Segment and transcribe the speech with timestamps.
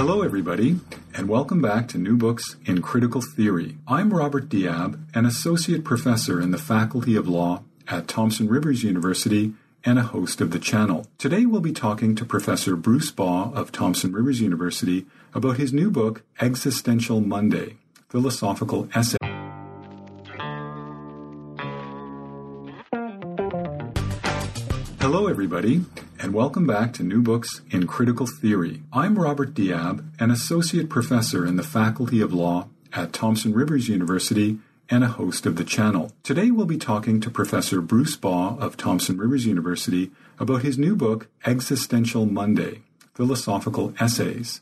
[0.00, 0.80] Hello, everybody,
[1.14, 3.76] and welcome back to New Books in Critical Theory.
[3.86, 9.52] I'm Robert Diab, an associate professor in the Faculty of Law at Thompson Rivers University
[9.84, 11.06] and a host of the channel.
[11.18, 15.04] Today we'll be talking to Professor Bruce Baugh of Thompson Rivers University
[15.34, 17.76] about his new book, Existential Monday
[18.08, 19.29] Philosophical Essay.
[25.12, 25.84] Hello, everybody,
[26.20, 28.84] and welcome back to New Books in Critical Theory.
[28.92, 34.60] I'm Robert Diab, an associate professor in the Faculty of Law at Thompson Rivers University
[34.88, 36.12] and a host of the channel.
[36.22, 40.94] Today we'll be talking to Professor Bruce Baugh of Thompson Rivers University about his new
[40.94, 44.60] book, Existential Monday Philosophical Essays,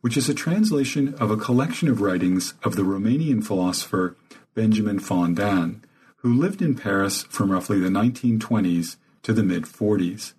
[0.00, 4.16] which is a translation of a collection of writings of the Romanian philosopher
[4.54, 5.80] Benjamin Fondane,
[6.22, 10.32] who lived in Paris from roughly the 1920s to the mid 40s.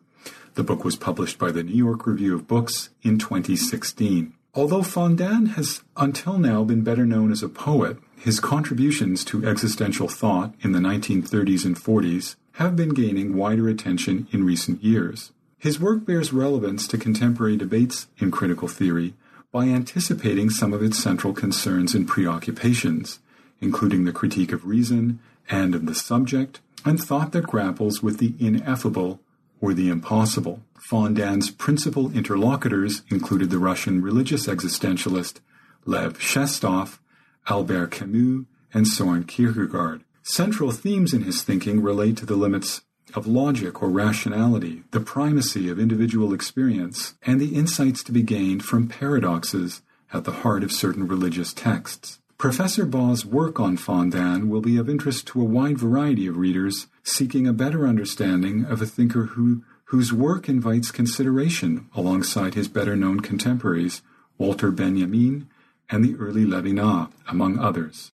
[0.56, 4.34] The book was published by the New York Review of Books in 2016.
[4.54, 10.09] Although Fondane has until now been better known as a poet, his contributions to existential
[10.09, 15.32] thought in the 1930s and 40s have been gaining wider attention in recent years.
[15.58, 19.14] His work bears relevance to contemporary debates in critical theory
[19.52, 23.20] by anticipating some of its central concerns and preoccupations,
[23.62, 28.34] including the critique of reason and of the subject, and thought that grapples with the
[28.40, 29.20] ineffable
[29.60, 30.62] or the impossible.
[30.90, 35.40] Fondane's principal interlocutors included the Russian religious existentialist
[35.86, 37.00] Lev Shestov,
[37.48, 40.03] Albert Camus, and Soren Kierkegaard.
[40.24, 42.81] Central themes in his thinking relate to the limits
[43.13, 48.63] of logic or rationality, the primacy of individual experience, and the insights to be gained
[48.63, 49.81] from paradoxes
[50.13, 52.19] at the heart of certain religious texts.
[52.41, 56.88] Professor Baugh's work on Fondane will be of interest to a wide variety of readers
[57.03, 62.96] seeking a better understanding of a thinker who, whose work invites consideration alongside his better
[62.96, 64.01] known contemporaries,
[64.40, 65.50] Walter Benjamin
[65.88, 68.12] and the early Levinas, among others.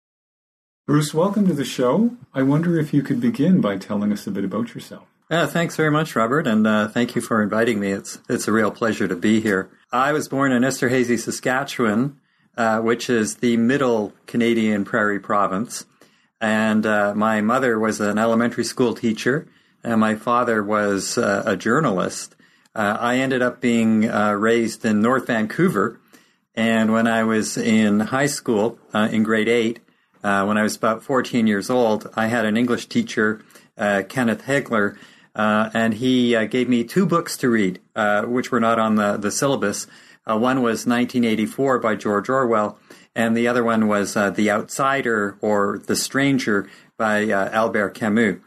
[0.88, 2.16] Bruce, welcome to the show.
[2.34, 5.04] I wonder if you could begin by telling us a bit about yourself.
[5.30, 7.92] Yeah, thanks very much, Robert, and uh, thank you for inviting me.
[7.92, 9.70] It's it's a real pleasure to be here.
[9.92, 12.20] I was born in Esterhazy, Saskatchewan,
[12.56, 15.84] uh, which is the middle Canadian prairie province.
[16.40, 19.46] And uh, my mother was an elementary school teacher,
[19.84, 22.34] and my father was uh, a journalist.
[22.74, 26.00] Uh, I ended up being uh, raised in North Vancouver.
[26.54, 29.80] And when I was in high school, in grade eight,
[30.22, 33.42] when I was about 14 years old, I had an English teacher,
[33.76, 34.96] Kenneth Hegler,
[35.34, 37.80] and he gave me two books to read,
[38.24, 39.86] which were not on the, the syllabus.
[40.28, 42.78] Uh, one was 1984 by George Orwell,
[43.14, 48.38] and the other one was uh, The Outsider or The Stranger by uh, Albert Camus.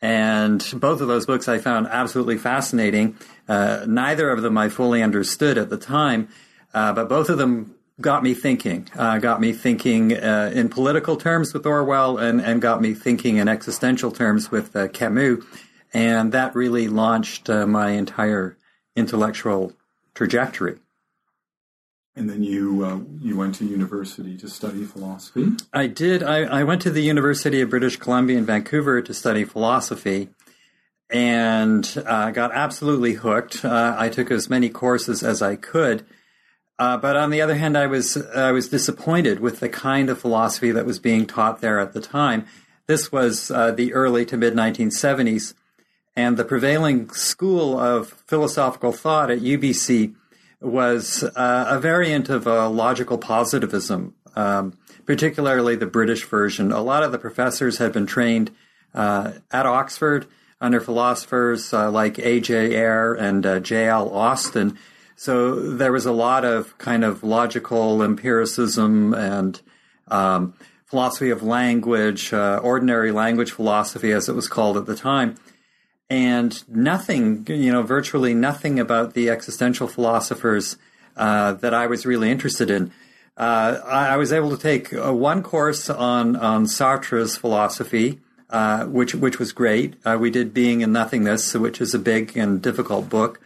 [0.00, 3.16] And both of those books I found absolutely fascinating.
[3.48, 6.28] Uh, neither of them I fully understood at the time,
[6.72, 8.88] uh, but both of them got me thinking.
[8.96, 13.48] Uh, got me thinking in political terms with Orwell, and, and got me thinking in
[13.48, 15.44] existential terms with Camus.
[15.92, 18.56] And that really launched my entire
[18.94, 19.72] intellectual
[20.14, 20.78] trajectory.
[22.18, 25.52] And then you uh, you went to university to study philosophy.
[25.72, 26.24] I did.
[26.24, 30.30] I, I, went to the University of British Columbia in Vancouver to study philosophy,
[31.08, 33.64] and uh, got absolutely hooked.
[33.64, 36.04] Uh, I took as many courses as I could,
[36.76, 40.18] uh, but on the other hand, I was I was disappointed with the kind of
[40.18, 42.46] philosophy that was being taught there at the time.
[42.88, 45.54] This was uh, the early to mid 1970s,
[46.16, 50.16] and the prevailing school of philosophical thought at UBC
[50.60, 56.72] was uh, a variant of logical positivism, um, particularly the British version.
[56.72, 58.50] A lot of the professors had been trained
[58.94, 60.26] uh, at Oxford
[60.60, 62.74] under philosophers uh, like A.J.
[62.74, 64.10] Ayer and uh, J.L.
[64.12, 64.78] Austin.
[65.14, 69.60] So there was a lot of kind of logical empiricism and
[70.08, 70.54] um,
[70.84, 75.36] philosophy of language, uh, ordinary language philosophy, as it was called at the time
[76.10, 80.76] and nothing, you know, virtually nothing about the existential philosophers
[81.16, 82.92] uh, that I was really interested in.
[83.36, 88.20] Uh, I, I, was able to take uh, one course on on Sartre's philosophy,
[88.50, 89.94] uh, which which was great.
[90.04, 93.40] Uh, we did Being and Nothingness, which is a big and difficult book.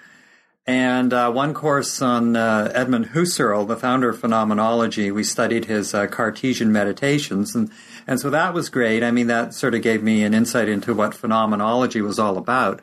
[0.66, 5.92] And uh, one course on uh, Edmund Husserl, the founder of phenomenology, we studied his
[5.92, 7.68] uh, Cartesian meditations, and
[8.06, 9.02] and so that was great.
[9.02, 12.80] I mean, that sort of gave me an insight into what phenomenology was all about.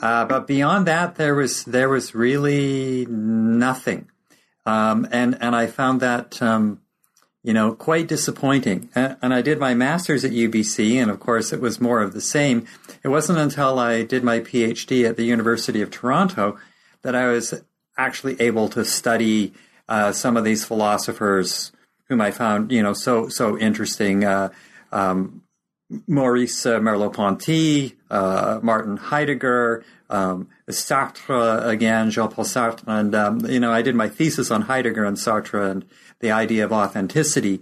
[0.00, 4.08] Uh, but beyond that, there was there was really nothing,
[4.64, 6.80] um, and and I found that um,
[7.42, 8.90] you know quite disappointing.
[8.94, 12.12] And, and I did my master's at UBC, and of course, it was more of
[12.12, 12.64] the same.
[13.02, 16.56] It wasn't until I did my PhD at the University of Toronto
[17.06, 17.54] that I was
[17.96, 19.52] actually able to study
[19.88, 21.70] uh, some of these philosophers
[22.08, 24.24] whom I found, you know, so so interesting.
[24.24, 24.48] Uh,
[24.90, 25.42] um,
[26.08, 33.70] Maurice uh, Merleau-Ponty, uh, Martin Heidegger, um, Sartre again, Jean-Paul Sartre, and um, you know,
[33.70, 35.84] I did my thesis on Heidegger and Sartre and
[36.18, 37.60] the idea of authenticity,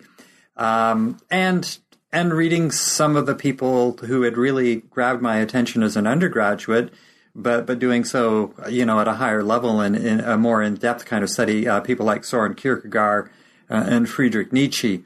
[0.56, 1.78] um, and
[2.10, 6.94] and reading some of the people who had really grabbed my attention as an undergraduate
[7.34, 10.76] but but doing so, you know, at a higher level and in a more in
[10.76, 13.30] depth kind of study, uh, people like Soren Kierkegaard
[13.68, 15.04] uh, and Friedrich Nietzsche.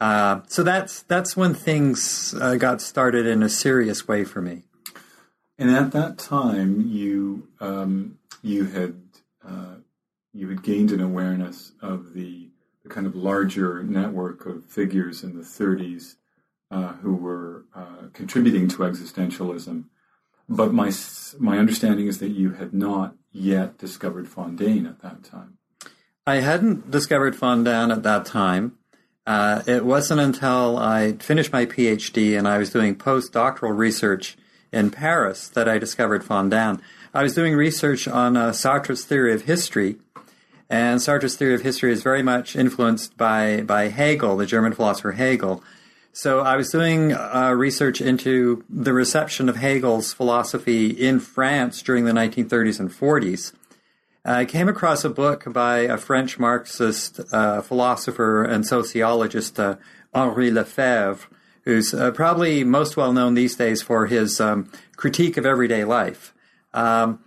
[0.00, 4.62] Uh, so that's that's when things uh, got started in a serious way for me.
[5.58, 9.00] And at that time, you um, you had
[9.46, 9.76] uh,
[10.34, 12.48] you had gained an awareness of the,
[12.82, 16.14] the, kind of larger network of figures in the 30s
[16.70, 17.64] uh, who were
[18.12, 19.84] contributing to existentialism
[20.48, 20.92] but my
[21.38, 25.58] my understanding is that you had not yet discovered Fondane at that time.
[26.26, 28.78] I hadn't discovered Fondane at that time.
[29.26, 34.36] Uh, it wasn't until I finished my PhD and I was doing postdoctoral research
[34.72, 36.80] in Paris that I discovered Fondane.
[37.14, 39.96] I was doing research on uh, Sartre's theory of history,
[40.70, 45.12] and Sartre's theory of history is very much influenced by by Hegel, the German philosopher
[45.12, 45.62] Hegel.
[46.14, 52.04] So I was doing uh, research into the reception of Hegel's philosophy in France during
[52.04, 53.54] the 1930s and 40s.
[54.22, 59.76] I came across a book by a French Marxist uh, philosopher and sociologist, uh,
[60.12, 61.28] Henri Lefebvre,
[61.62, 66.34] who's uh, probably most well known these days for his um, critique of everyday life.
[66.74, 67.20] Um,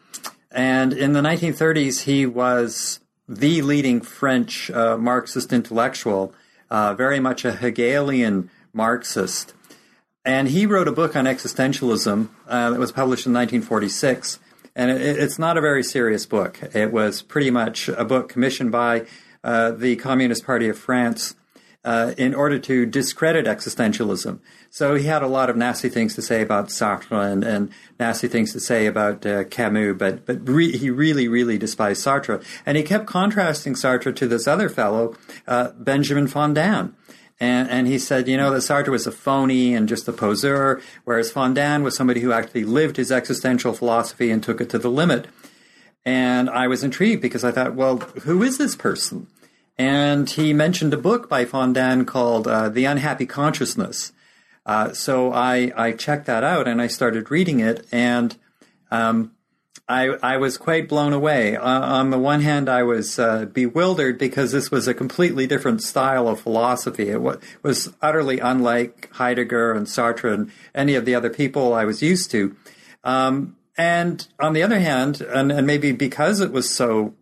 [0.51, 6.35] and in the 1930s, he was the leading French uh, Marxist intellectual,
[6.69, 9.53] uh, very much a Hegelian Marxist.
[10.23, 14.39] And he wrote a book on existentialism uh, that was published in 1946.
[14.75, 16.59] And it, it's not a very serious book.
[16.73, 19.05] It was pretty much a book commissioned by
[19.43, 21.35] uh, the Communist Party of France
[21.85, 24.39] uh, in order to discredit existentialism.
[24.71, 27.69] So he had a lot of nasty things to say about Sartre and, and
[27.99, 32.43] nasty things to say about uh, Camus, but but re- he really really despised Sartre,
[32.65, 35.15] and he kept contrasting Sartre to this other fellow,
[35.47, 36.93] uh, Benjamin Fondane.
[37.39, 40.81] And, and he said, you know, that Sartre was a phony and just a poseur,
[41.03, 44.89] whereas Fondane was somebody who actually lived his existential philosophy and took it to the
[44.89, 45.27] limit.
[46.05, 49.27] And I was intrigued because I thought, well, who is this person?
[49.77, 54.13] And he mentioned a book by Fondane called uh, The Unhappy Consciousness.
[54.65, 57.85] Uh, so I, I checked that out and I started reading it.
[57.91, 58.37] And
[58.91, 59.31] um,
[59.87, 61.55] I, I was quite blown away.
[61.55, 65.83] Uh, on the one hand, I was uh, bewildered because this was a completely different
[65.83, 67.09] style of philosophy.
[67.09, 71.85] It w- was utterly unlike Heidegger and Sartre and any of the other people I
[71.85, 72.55] was used to.
[73.03, 77.13] Um, and on the other hand, and, and, maybe because it was so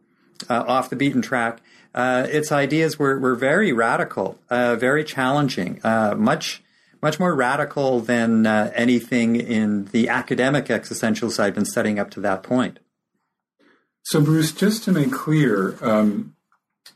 [0.49, 1.59] uh, off the beaten track,
[1.93, 6.62] uh, its ideas were, were very radical, uh, very challenging, uh, much
[7.03, 12.21] much more radical than uh, anything in the academic existentials I've been studying up to
[12.21, 12.79] that point.
[14.03, 16.35] So, Bruce, just to make clear, um,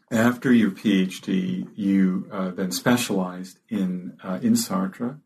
[0.10, 5.20] after your PhD, you uh, then specialized in uh, in Sartre,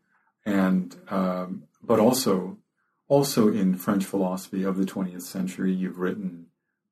[0.44, 2.58] and um, but also
[3.06, 5.72] also in French philosophy of the 20th century.
[5.72, 6.46] You've written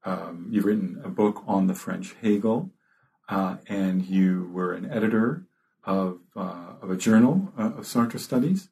[0.04, 2.70] um, you've written a book on the French Hegel,
[3.28, 5.44] uh, and you were an editor
[5.84, 8.68] of, uh, of a journal uh, of Sartre studies,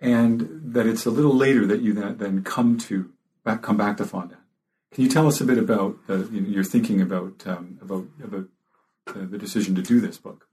[0.00, 3.10] and that it's a little later that you then, come to
[3.44, 4.36] back, come back to Fondane.
[4.92, 8.46] Can you tell us a bit about uh, your thinking about um, about about
[9.14, 10.48] the decision to do this book?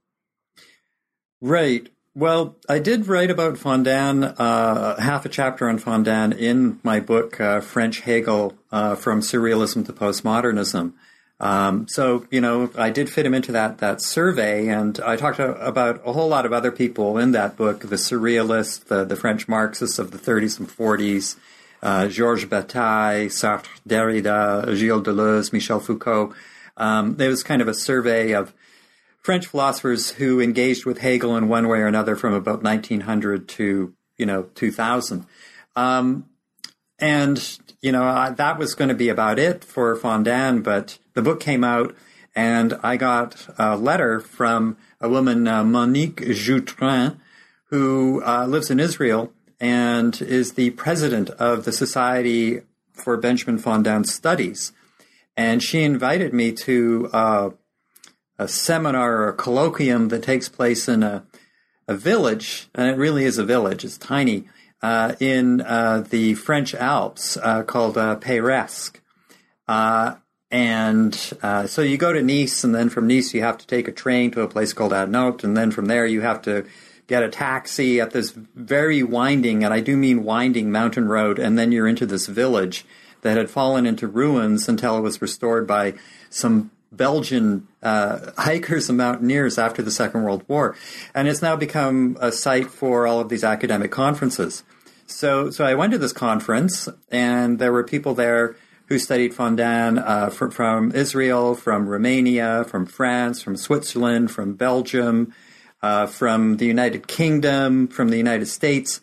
[1.40, 1.88] Right.
[2.14, 7.40] Well, I did write about Fondane, uh, half a chapter on Fontaine in my book,
[7.40, 10.94] uh, French Hegel uh, From Surrealism to Postmodernism.
[11.40, 15.38] Um, so you know, I did fit him into that that survey, and I talked
[15.38, 19.46] about a whole lot of other people in that book: the surrealists, the, the French
[19.46, 21.36] Marxists of the 30s and 40s,
[21.82, 26.34] uh, Georges Bataille, Sartre, Derrida, Gilles Deleuze, Michel Foucault.
[26.76, 28.52] Um, there was kind of a survey of
[29.20, 33.94] French philosophers who engaged with Hegel in one way or another from about 1900 to
[34.16, 35.24] you know 2000.
[35.76, 36.28] Um,
[36.98, 41.22] and you know, I, that was going to be about it for Fondane, but the
[41.22, 41.94] book came out
[42.34, 47.18] and I got a letter from a woman, uh, Monique Jutrin,
[47.64, 54.06] who uh, lives in Israel and is the president of the Society for Benjamin Fondane
[54.06, 54.72] Studies.
[55.36, 57.50] And she invited me to uh,
[58.38, 61.24] a seminar or a colloquium that takes place in a,
[61.86, 64.48] a village, and it really is a village, it's tiny,
[64.82, 69.00] in uh, the French Alps uh, called uh, Peyresq.
[69.66, 70.16] Uh,
[70.50, 73.86] and uh, so you go to Nice, and then from Nice you have to take
[73.86, 76.64] a train to a place called Annot, and then from there you have to
[77.06, 81.58] get a taxi at this very winding, and I do mean winding mountain road, and
[81.58, 82.84] then you're into this village
[83.22, 85.94] that had fallen into ruins until it was restored by
[86.30, 90.76] some Belgian uh, hikers and mountaineers after the Second World War,
[91.14, 94.62] and it's now become a site for all of these academic conferences.
[95.06, 98.56] So, so I went to this conference, and there were people there
[98.88, 105.34] who studied Fondane uh, from, from, Israel, from Romania, from France, from Switzerland, from Belgium,
[105.82, 109.00] uh, from the United Kingdom, from the United States.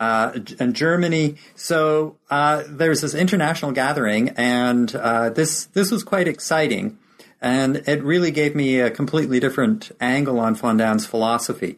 [0.00, 1.36] Uh, and Germany.
[1.54, 6.98] So uh, there's this international gathering, and uh, this this was quite exciting,
[7.42, 11.76] and it really gave me a completely different angle on Fondane's philosophy.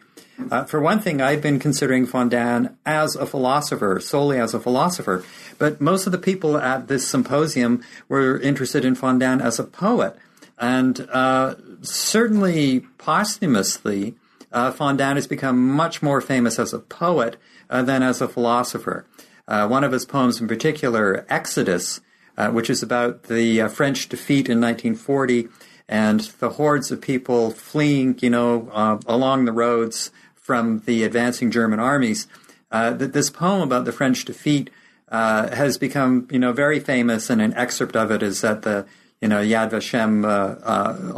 [0.50, 5.25] Uh, for one thing, I'd been considering Fondane as a philosopher, solely as a philosopher,
[5.59, 10.16] but most of the people at this symposium were interested in Fondane as a poet.
[10.59, 14.16] And uh, certainly posthumously,
[14.52, 17.37] uh, Fondane has become much more famous as a poet
[17.71, 19.06] uh, than as a philosopher.
[19.49, 22.00] Uh, one of his poems in particular, Exodus,
[22.37, 25.49] uh, which is about the uh, French defeat in 1940
[25.88, 31.50] and the hordes of people fleeing, you know, uh, along the roads from the advancing
[31.50, 32.26] German armies.
[32.71, 34.71] that this poem about the French defeat
[35.11, 38.87] has become, you know, very famous, and an excerpt of it is at the,
[39.21, 40.25] you know, Yad Vashem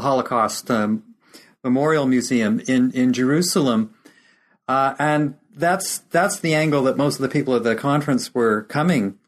[0.00, 1.02] Holocaust um,
[1.66, 3.92] Memorial Museum in in Jerusalem,
[4.68, 8.62] uh, and that's that's the angle that most of the people at the conference were
[8.62, 9.18] coming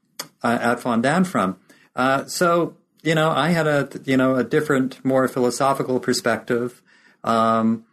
[0.45, 1.57] uh, at Fondane from.
[1.99, 6.83] Uh, so you know, I had a you know a different, more philosophical perspective,
[7.25, 7.85] um,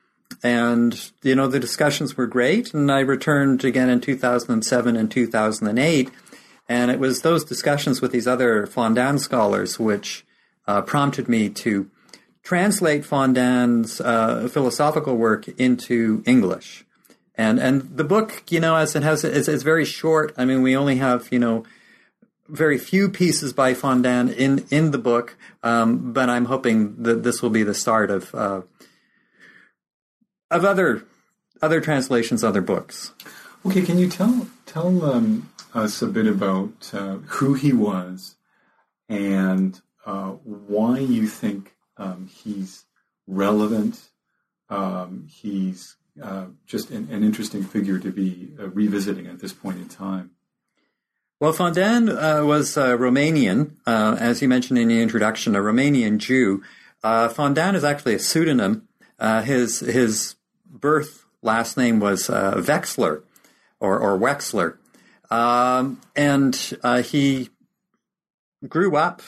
[0.44, 2.74] and you know the discussions were great.
[2.74, 6.12] And I returned again in 2007 and 2008,
[6.70, 10.26] and it was those discussions with these other Fondane scholars which
[10.68, 11.90] uh, prompted me to
[12.44, 16.86] translate Fondane's uh, philosophical work into English.
[17.36, 20.34] And and the book, you know, as it has, is, is very short.
[20.38, 21.64] I mean, we only have you know
[22.48, 27.42] very few pieces by Fondane in in the book, um, but I'm hoping that this
[27.42, 28.62] will be the start of uh,
[30.52, 31.06] of other
[31.62, 33.14] other translations, other books.
[33.66, 38.36] Okay, can you tell tell um, us a bit about uh, who he was
[39.10, 42.86] and uh, why you think um, he's
[43.28, 44.10] relevant?
[44.70, 49.78] Um, he's uh, just an, an, interesting figure to be uh, revisiting at this point
[49.78, 50.32] in time.
[51.38, 56.64] Well, Fondane uh, was Romanian, uh, as you mentioned in the introduction, a Romanian Jew.
[57.04, 58.88] Uh, Fondane is actually a pseudonym.
[59.20, 63.24] his his birth last name was Wexler,
[63.82, 64.78] or or Wexler,
[65.30, 66.56] um, and
[67.04, 67.50] he
[68.66, 69.22] grew up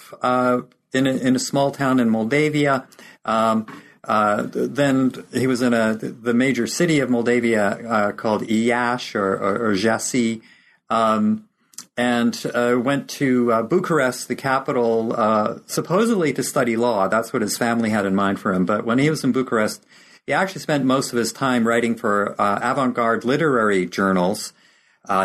[0.94, 2.88] in a, in a small town in Moldavia.
[3.26, 3.66] Um,
[4.06, 9.36] uh, then he was in a the major city of Moldavia uh, called Iași or,
[9.36, 10.42] or, or Jassy,
[10.90, 11.47] um,
[11.98, 17.08] and uh, went to uh, Bucharest, the capital, uh, supposedly to study law.
[17.08, 18.66] That's what his family had in mind for him.
[18.66, 19.84] But when he was in Bucharest,
[20.28, 24.54] he actually spent most of his time writing for avant-garde literary journals.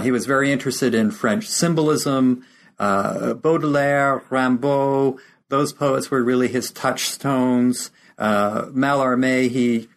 [0.03, 2.45] he was very interested in French symbolism,
[2.79, 5.19] Baudelaire, Rimbaud.
[5.49, 7.91] Those poets were really his touchstones.
[8.17, 9.89] Uh, Mallarmé, he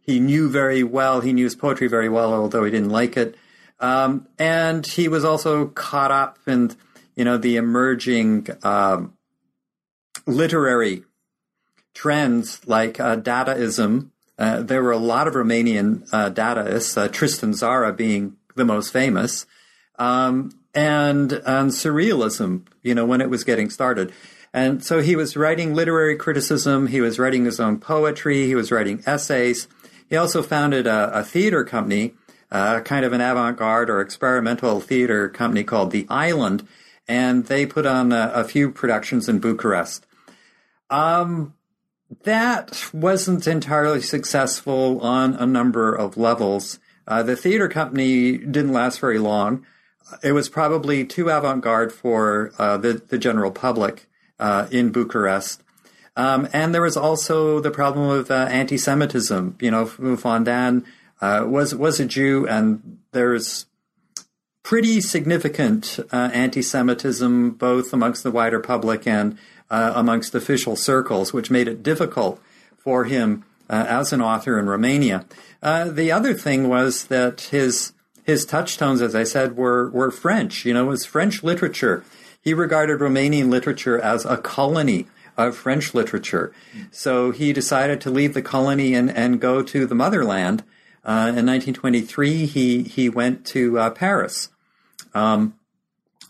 [0.00, 1.20] he knew very well.
[1.20, 3.36] He knew his poetry very well, although he didn't like it.
[3.80, 6.76] Um, and he was also caught up in
[7.16, 9.14] you know the emerging um,
[10.26, 11.04] literary
[11.92, 14.10] trends like uh, Dadaism.
[14.38, 18.92] Uh, there were a lot of Romanian uh, Dadaists, uh, Tristan Tzara being the most
[18.92, 19.46] famous,
[19.98, 22.66] um, and and Surrealism.
[22.82, 24.12] You know when it was getting started.
[24.54, 28.70] And so he was writing literary criticism, he was writing his own poetry, he was
[28.70, 29.66] writing essays.
[30.08, 32.14] He also founded a, a theater company,
[32.50, 36.66] uh, kind of an avant garde or experimental theater company called The Island,
[37.06, 40.06] and they put on a, a few productions in Bucharest.
[40.90, 41.54] Um,
[42.22, 46.78] that wasn't entirely successful on a number of levels.
[47.06, 49.64] Uh, the theater company didn't last very long.
[50.22, 54.06] it was probably too avant-garde for uh, the the general public
[54.38, 55.62] uh, in Bucharest.
[56.16, 59.56] Um, and there was also the problem of uh, anti-Semitism.
[59.60, 60.84] You know, Fondane
[61.20, 63.66] uh, was was a Jew, and there's
[64.62, 69.38] pretty significant uh, anti-Semitism both amongst the wider public and
[69.70, 72.40] uh, amongst official circles, which made it difficult
[72.76, 75.26] for him uh, as an author in Romania.
[75.62, 77.92] Uh, the other thing was that his
[78.24, 80.64] his touchstones, as I said, were were French.
[80.64, 82.04] You know, it was French literature.
[82.40, 85.06] He regarded Romanian literature as a colony
[85.36, 86.52] of French literature.
[86.90, 90.62] So he decided to leave the colony and, and go to the motherland.
[91.04, 94.48] Uh, in 1923, he he went to uh, Paris,
[95.12, 95.54] um,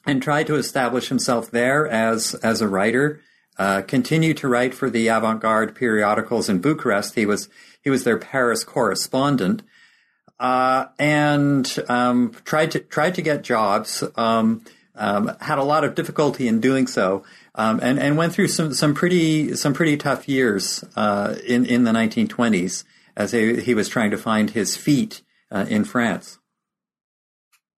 [0.04, 3.20] and tried to establish himself there as as a writer.
[3.56, 7.14] Uh, continued to write for the avant-garde periodicals in Bucharest.
[7.14, 7.48] He was
[7.82, 9.62] he was their Paris correspondent,
[10.40, 14.02] uh, and um, tried to tried to get jobs.
[14.16, 14.64] Um,
[14.96, 17.22] um, had a lot of difficulty in doing so,
[17.54, 21.84] um, and and went through some some pretty some pretty tough years uh, in in
[21.84, 22.82] the 1920s
[23.16, 26.38] as he, he was trying to find his feet uh, in France.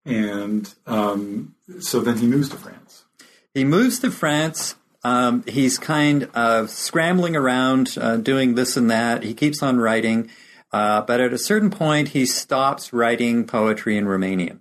[0.05, 3.05] And um, so then he moves to France.
[3.53, 4.77] He moves to France.
[5.03, 9.23] Um, he's kind of scrambling around, uh, doing this and that.
[9.23, 10.31] He keeps on writing,
[10.73, 14.61] uh, but at a certain point, he stops writing poetry in Romanian.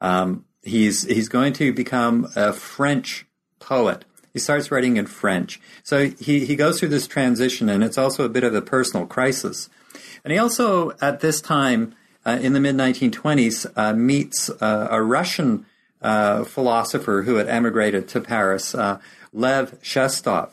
[0.00, 3.26] Um, he's he's going to become a French
[3.58, 4.04] poet.
[4.32, 5.60] He starts writing in French.
[5.82, 9.06] So he, he goes through this transition, and it's also a bit of a personal
[9.06, 9.68] crisis.
[10.24, 15.02] And he also, at this time, uh, in the mid 1920s, uh, meets uh, a
[15.02, 15.66] Russian
[16.00, 18.98] uh, philosopher who had emigrated to Paris, uh,
[19.32, 20.52] Lev Shestov.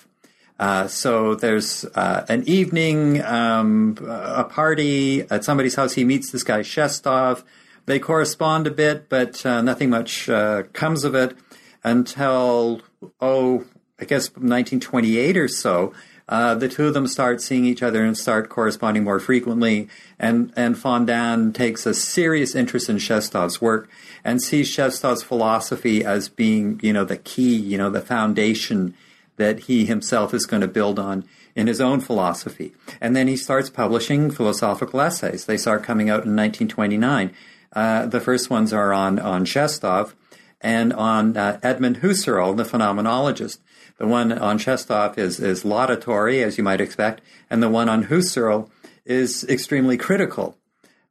[0.90, 5.94] So there's an evening, um, a party at somebody's house.
[5.94, 7.44] He meets this guy Shestov.
[7.86, 10.30] They correspond a bit, but nothing much
[10.74, 11.36] comes of it
[11.84, 12.82] until
[13.20, 13.66] oh,
[14.00, 15.94] I guess 1928 or so
[16.32, 19.90] uh, the two of them start seeing each other and start corresponding more frequently.
[20.18, 23.90] And, and Fondane takes a serious interest in Shestov's work
[24.24, 28.96] and sees Shestov's philosophy as being, you know, the key, you know, the foundation
[29.36, 32.74] that he himself is going to build on in his own philosophy.
[33.02, 35.46] And then he starts publishing philosophical essays.
[35.46, 37.34] They start coming out in 1929.
[37.74, 40.14] Uh, the first ones are on, on Shestov
[40.62, 43.58] and on uh, Edmund Husserl, the phenomenologist.
[44.02, 48.06] The one on Shestov is, is laudatory, as you might expect, and the one on
[48.06, 48.68] Husserl
[49.06, 50.58] is extremely critical.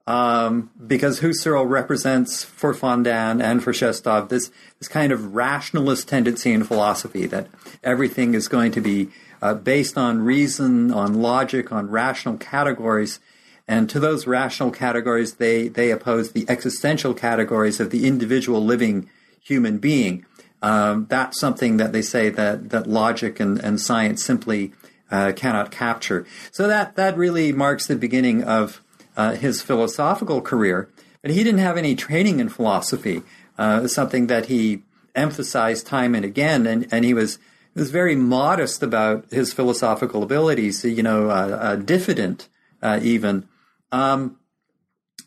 [0.09, 4.50] Um, because Husserl represents for Fondane and for Shestov this,
[4.81, 7.46] this kind of rationalist tendency in philosophy that
[7.85, 13.20] everything is going to be uh, based on reason, on logic, on rational categories.
[13.68, 19.09] And to those rational categories, they, they oppose the existential categories of the individual living
[19.40, 20.26] human being.
[20.62, 24.72] Um, that's something that they say that that logic and, and science simply
[25.10, 26.26] uh, cannot capture.
[26.50, 28.82] So that that really marks the beginning of
[29.16, 30.88] uh, his philosophical career.
[31.22, 33.22] But he didn't have any training in philosophy.
[33.58, 34.82] Uh, something that he
[35.14, 37.38] emphasized time and again, and, and he was
[37.74, 40.84] was very modest about his philosophical abilities.
[40.84, 42.48] You know, uh, diffident
[42.82, 43.48] uh, even.
[43.92, 44.38] Um,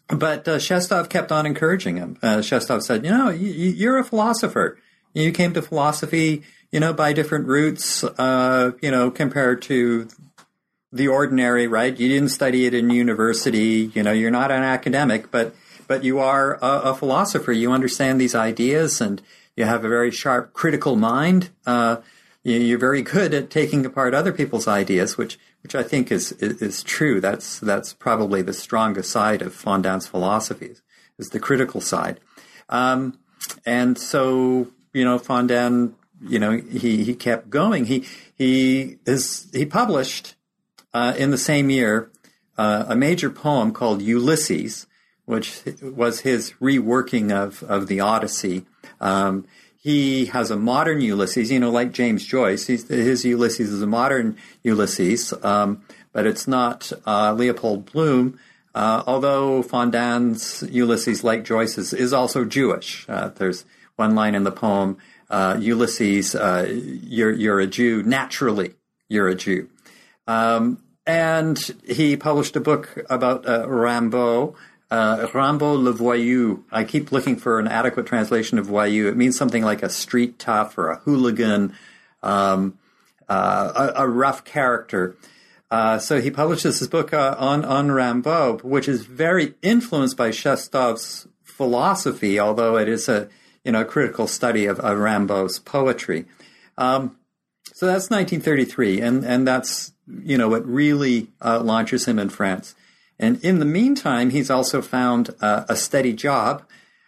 [0.07, 2.17] but uh, Shestov kept on encouraging him.
[2.21, 4.77] Uh, Shestov said, "You know, you, are a philosopher.
[5.13, 10.07] You came to philosophy, you know, by different routes, uh, you know, compared to
[10.91, 11.97] the ordinary, right?
[11.97, 13.91] You didn't study it in university.
[13.93, 15.55] You know, you're not an academic, but
[15.87, 17.51] but you are a, a philosopher.
[17.51, 19.21] You understand these ideas, and
[19.55, 21.49] you have a very sharp critical mind.
[21.65, 21.97] Uh,
[22.43, 26.61] you're very good at taking apart other people's ideas, which which I think is, is,
[26.61, 27.21] is true.
[27.21, 30.81] That's that's probably the strongest side of Fondane's philosophies
[31.17, 32.19] is the critical side.
[32.69, 33.19] Um,
[33.65, 37.85] and so you know, Fondane, you know, he, he kept going.
[37.85, 40.35] He, he is, he published,
[40.93, 42.11] uh, in the same year,
[42.57, 44.87] uh, a major poem called Ulysses,
[45.25, 48.65] which was his reworking of, of the Odyssey.
[49.01, 52.67] Um, he has a modern Ulysses, you know, like James Joyce.
[52.67, 58.39] His Ulysses is a modern Ulysses, um, but it's not uh, Leopold Bloom.
[58.75, 63.05] Uh, although Fondane's Ulysses, like Joyce's, is also Jewish.
[63.09, 64.97] Uh, there's one line in the poem,
[65.29, 68.73] uh, Ulysses, uh, you're, you're a Jew, naturally,
[69.09, 69.69] you're a Jew.
[70.27, 74.55] Um, and he published a book about uh, Rimbaud,
[74.89, 76.63] uh, Rimbaud le Voyou.
[76.71, 79.07] I keep looking for an adequate translation of Voyou.
[79.07, 81.75] It means something like a street tough or a hooligan,
[82.21, 82.77] um,
[83.27, 85.15] uh, a, a, rough character.
[85.71, 90.29] Uh, so he publishes this book uh, on on Rimbaud, which is very influenced by
[90.29, 93.27] Shestov's philosophy, although it is a
[93.63, 96.25] you know, a critical study of, of Rimbaud's poetry.
[96.77, 97.17] Um,
[97.73, 102.75] so that's 1933, and, and that's, you know, what really uh, launches him in France.
[103.19, 106.63] And in the meantime, he's also found uh, a steady job.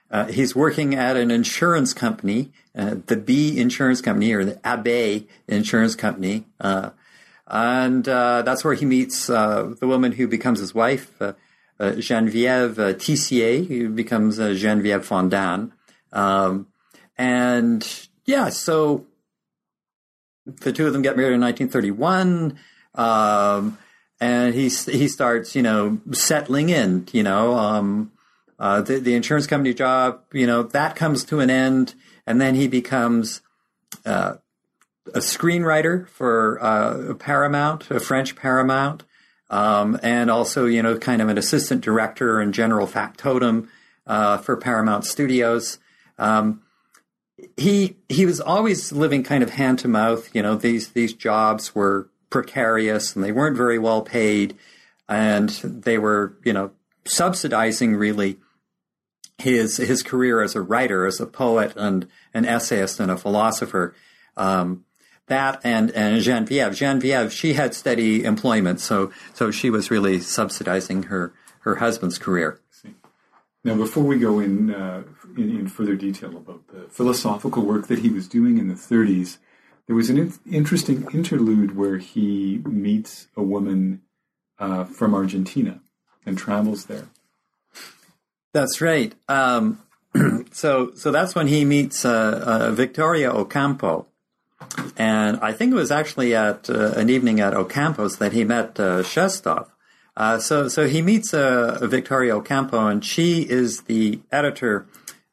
[0.10, 5.28] Uh, he's working at an insurance company, uh, the B Insurance Company or the Abbé
[5.48, 6.46] Insurance Company.
[6.60, 6.91] Uh,
[7.48, 11.12] and uh, that's where he meets the woman who becomes his wife,
[11.80, 15.72] Geneviève Tissier, who becomes Geneviève Fondane.
[16.15, 16.67] Um,
[17.17, 19.06] and yeah, so
[20.45, 22.58] the two of them get married in 1931.
[22.95, 23.78] Um,
[24.19, 27.08] and he he starts, you know, settling in.
[27.12, 28.12] You know, um,
[28.58, 32.56] uh, the the insurance company job, you know, that comes to an end, and then
[32.56, 33.41] he becomes
[34.06, 34.36] uh,
[35.13, 39.04] a screenwriter for uh, Paramount, a French Paramount,
[39.49, 43.69] um, and also, you know, kind of an assistant director and general factotum
[44.08, 45.78] uh, for Paramount Studios.
[46.17, 46.62] Um,
[47.58, 50.34] he he was always living kind of hand to mouth.
[50.34, 54.56] You know, these these jobs were precarious and they weren't very well paid,
[55.08, 56.71] and they were you know
[57.06, 58.38] subsidizing really
[59.38, 63.93] his his career as a writer, as a poet, and an essayist and a philosopher.
[64.38, 64.86] Um,
[65.28, 71.04] that and and Geneviève, Geneviève, she had steady employment, so so she was really subsidizing
[71.04, 72.60] her her husband's career.
[73.63, 75.01] Now, before we go in, uh,
[75.38, 79.38] in, in further detail about the philosophical work that he was doing in the 30s,
[79.88, 84.02] there was an in- interesting interlude where he meets a woman
[84.60, 85.82] uh, from Argentina
[86.26, 87.08] and travels there.
[88.54, 89.13] That's right.
[89.28, 89.82] Um,
[90.52, 94.08] so, so that's when he meets uh, uh, Victoria Ocampo,
[94.98, 98.80] and I think it was actually at uh, an evening at Ocampo's that he met
[98.80, 99.67] uh, Shestov.
[100.17, 104.88] Uh, so, so he meets Victoria Ocampo, and she is the editor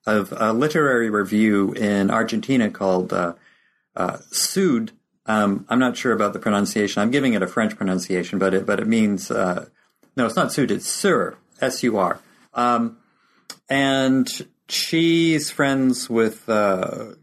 [0.06, 3.34] of a literary review in Argentina called uh,
[3.96, 4.92] uh, Sud.
[5.26, 7.00] Um, I'm not sure about the pronunciation.
[7.00, 9.66] I'm giving it a French pronunciation, but it but it means uh,
[10.16, 10.70] no, it's not Sud.
[10.70, 12.20] It's Sur, S U R.
[12.54, 12.98] Um,
[13.70, 17.14] and she's friends with uh,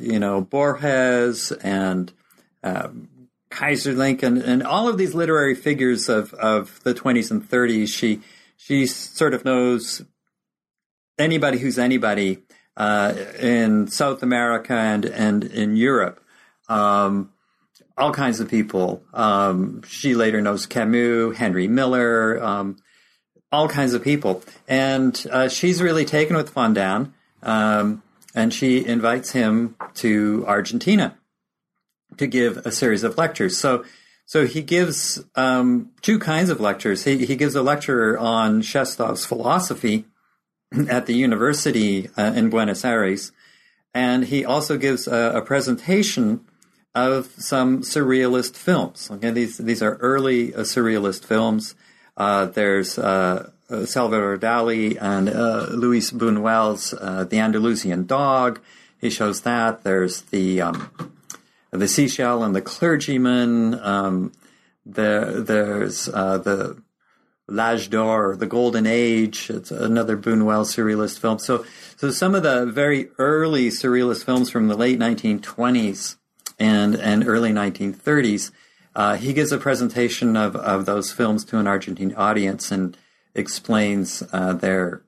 [0.00, 2.12] you know Borges and
[2.62, 3.08] um,
[3.50, 8.20] Keyserling and, and all of these literary figures of, of the 20s and 30s, she
[8.56, 10.02] she sort of knows
[11.20, 12.38] anybody who's anybody
[12.76, 16.24] uh, in South America and and in Europe.
[16.68, 17.32] Um,
[17.96, 19.02] all kinds of people.
[19.12, 22.76] Um, she later knows Camus, Henry Miller, um,
[23.52, 28.02] all kinds of people, and uh, she's really taken with Fondane, um,
[28.34, 31.16] and she invites him to Argentina
[32.16, 33.58] to give a series of lectures.
[33.58, 33.84] So,
[34.24, 37.04] so he gives um, two kinds of lectures.
[37.04, 40.04] He, he gives a lecture on Shestov's philosophy
[40.88, 43.32] at the university uh, in Buenos Aires,
[43.92, 46.44] and he also gives a, a presentation
[46.94, 49.08] of some surrealist films.
[49.10, 51.74] Okay, these these are early uh, surrealist films.
[52.16, 58.60] Uh, there's uh, uh Salvador Dali and uh, Luis Buñuel's uh, The Andalusian Dog.
[59.00, 59.82] He shows that.
[59.82, 60.90] There's the um,
[61.70, 63.78] the seashell and the clergyman.
[63.80, 64.32] Um,
[64.84, 66.82] there, there's uh, the
[67.50, 69.50] L'Age d'Or, the Golden Age.
[69.50, 71.38] It's another Buñuel surrealist film.
[71.38, 71.64] So,
[71.96, 76.16] so some of the very early surrealist films from the late 1920s
[76.58, 78.52] and and early 1930s.
[78.94, 82.96] Uh, he gives a presentation of, of those films to an Argentine audience and
[83.34, 85.02] explains uh, their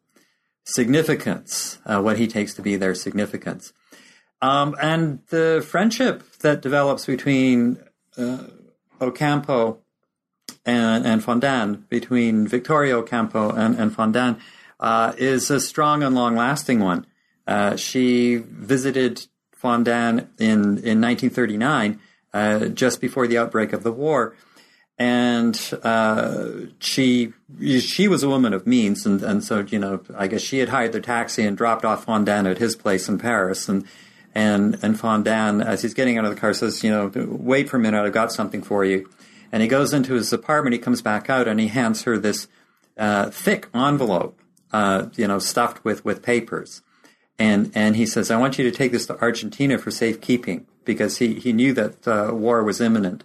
[0.64, 3.72] significance, uh, what he takes to be their significance.
[4.40, 7.78] Um, and the friendship that develops between
[8.16, 8.44] uh,
[9.00, 9.81] Ocampo
[10.64, 14.40] and, and Fondane, between Victoria Ocampo and, and Fondane,
[14.78, 17.06] uh, is a strong and long lasting one.
[17.46, 19.26] Uh, she visited
[19.60, 22.00] Fondane in, in 1939,
[22.32, 24.36] uh, just before the outbreak of the war.
[24.98, 26.48] And uh,
[26.78, 27.32] she
[27.80, 30.68] she was a woman of means, and, and so you know I guess she had
[30.68, 33.84] hired the taxi and dropped off Fondane at his place in Paris, and
[34.34, 37.78] and and Fondane, as he's getting out of the car, says, "You know, wait for
[37.78, 38.04] a minute.
[38.04, 39.08] I've got something for you."
[39.52, 40.72] And he goes into his apartment.
[40.72, 42.48] He comes back out and he hands her this
[42.96, 44.40] uh, thick envelope,
[44.72, 46.82] uh, you know, stuffed with with papers.
[47.38, 51.18] And and he says, "I want you to take this to Argentina for safekeeping because
[51.18, 53.24] he he knew that uh, war was imminent."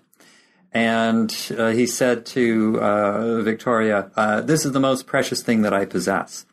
[0.74, 5.74] And uh, he said to uh, Victoria, uh, "This is the most precious thing that
[5.74, 6.46] I possess."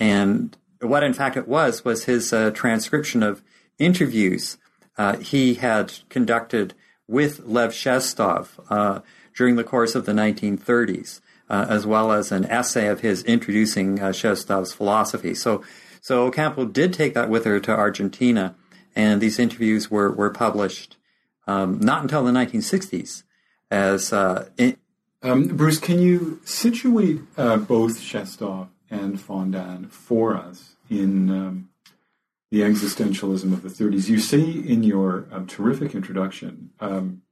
[0.00, 3.42] And what, in fact, it was was his transcription of
[3.78, 4.58] interviews
[5.20, 6.74] he had conducted
[7.08, 9.02] with Lev Shestov
[9.38, 14.00] during the course of the 1930s, uh, as well as an essay of his introducing
[14.00, 15.32] uh, Shestov's philosophy.
[15.34, 15.62] So,
[16.00, 18.56] So Ocampo did take that with her to Argentina,
[18.96, 20.96] and these interviews were were published
[21.46, 23.22] um, not until the 1960s.
[23.70, 24.76] As uh, in,
[25.22, 31.68] um, Bruce, can you situate uh, both Shestov and Fondane for us in um,
[32.50, 34.08] the existentialism of the 30s?
[34.08, 37.22] You say in your um, terrific introduction um,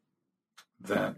[0.81, 1.17] that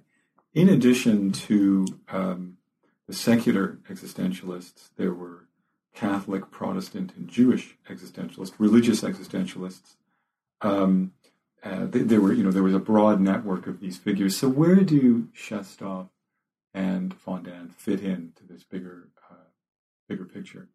[0.54, 2.58] in addition to um,
[3.06, 5.48] the secular existentialists, there were
[5.94, 9.96] Catholic, Protestant, and Jewish existentialists, religious existentialists.
[10.60, 11.12] Um,
[11.62, 14.36] uh, there were, you know, there was a broad network of these figures.
[14.36, 16.08] So where do Shestov
[16.72, 19.34] and Fondane fit into this bigger, uh,
[20.08, 20.68] bigger picture?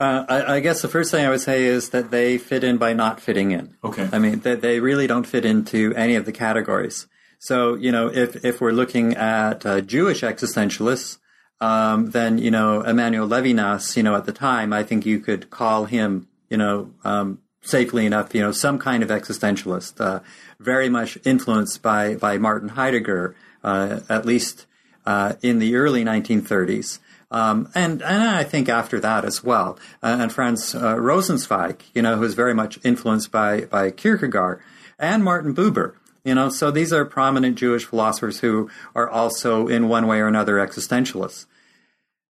[0.00, 2.78] Uh, I, I, guess the first thing I would say is that they fit in
[2.78, 3.76] by not fitting in.
[3.84, 4.08] Okay.
[4.12, 7.06] I mean, they, they really don't fit into any of the categories.
[7.38, 11.18] So, you know, if, if we're looking at uh, Jewish existentialists,
[11.60, 15.50] um, then, you know, Emmanuel Levinas, you know, at the time, I think you could
[15.50, 20.20] call him, you know, um, safely enough, you know, some kind of existentialist, uh,
[20.58, 24.66] very much influenced by, by Martin Heidegger, uh, at least
[25.06, 26.98] uh, in the early 1930s.
[27.30, 29.78] Um, and, and I think after that as well.
[30.02, 34.60] Uh, and Franz uh, Rosenzweig, you know, who's very much influenced by, by Kierkegaard
[34.98, 35.94] and Martin Buber.
[36.24, 40.26] You know, so these are prominent Jewish philosophers who are also, in one way or
[40.26, 41.44] another, existentialists.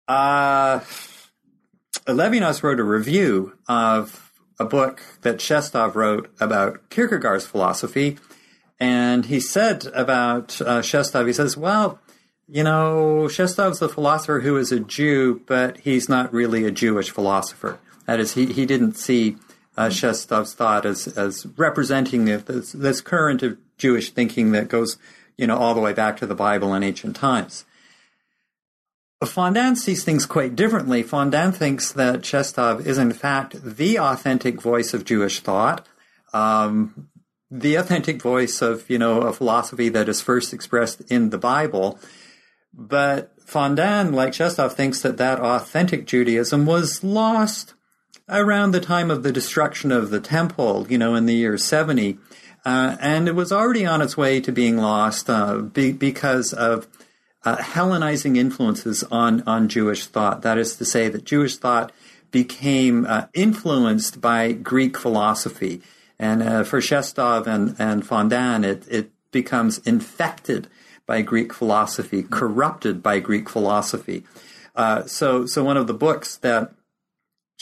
[0.09, 0.81] Uh,
[2.07, 8.19] Levinas wrote a review of a book that Shestov wrote about Kierkegaard's philosophy,
[8.81, 12.01] and he said about uh, Shestov, he says, well,
[12.49, 17.11] you know, Shestov's a philosopher who is a Jew, but he's not really a Jewish
[17.11, 17.79] philosopher.
[18.07, 19.37] That is, he, he didn't see
[19.77, 24.97] uh, Shestov's thought as, as representing this, this current of Jewish thinking that goes,
[25.37, 27.65] you know, all the way back to the Bible and ancient times.
[29.27, 31.03] Fondane sees things quite differently.
[31.03, 35.87] Fondane thinks that Shestov is in fact the authentic voice of Jewish thought,
[36.33, 37.09] um,
[37.51, 41.99] the authentic voice of, you know, a philosophy that is first expressed in the Bible.
[42.73, 47.75] But Fondane, like Shestov, thinks that that authentic Judaism was lost
[48.29, 52.19] around the time of the destruction of the temple, you know, in the year 70.
[52.65, 56.87] Uh, and it was already on its way to being lost uh, be- because of
[57.45, 60.43] uh, Hellenizing influences on, on Jewish thought.
[60.43, 61.91] That is to say, that Jewish thought
[62.31, 65.83] became uh, influenced by Greek philosophy.
[66.19, 70.69] And uh, for Shestov and, and it, it becomes infected
[71.05, 74.23] by Greek philosophy, corrupted by Greek philosophy.
[74.77, 76.73] Uh, so, so one of the books that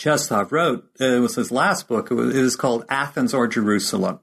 [0.01, 0.89] Shestov wrote.
[0.99, 2.11] It was his last book.
[2.11, 4.21] It, was, it is called Athens or Jerusalem.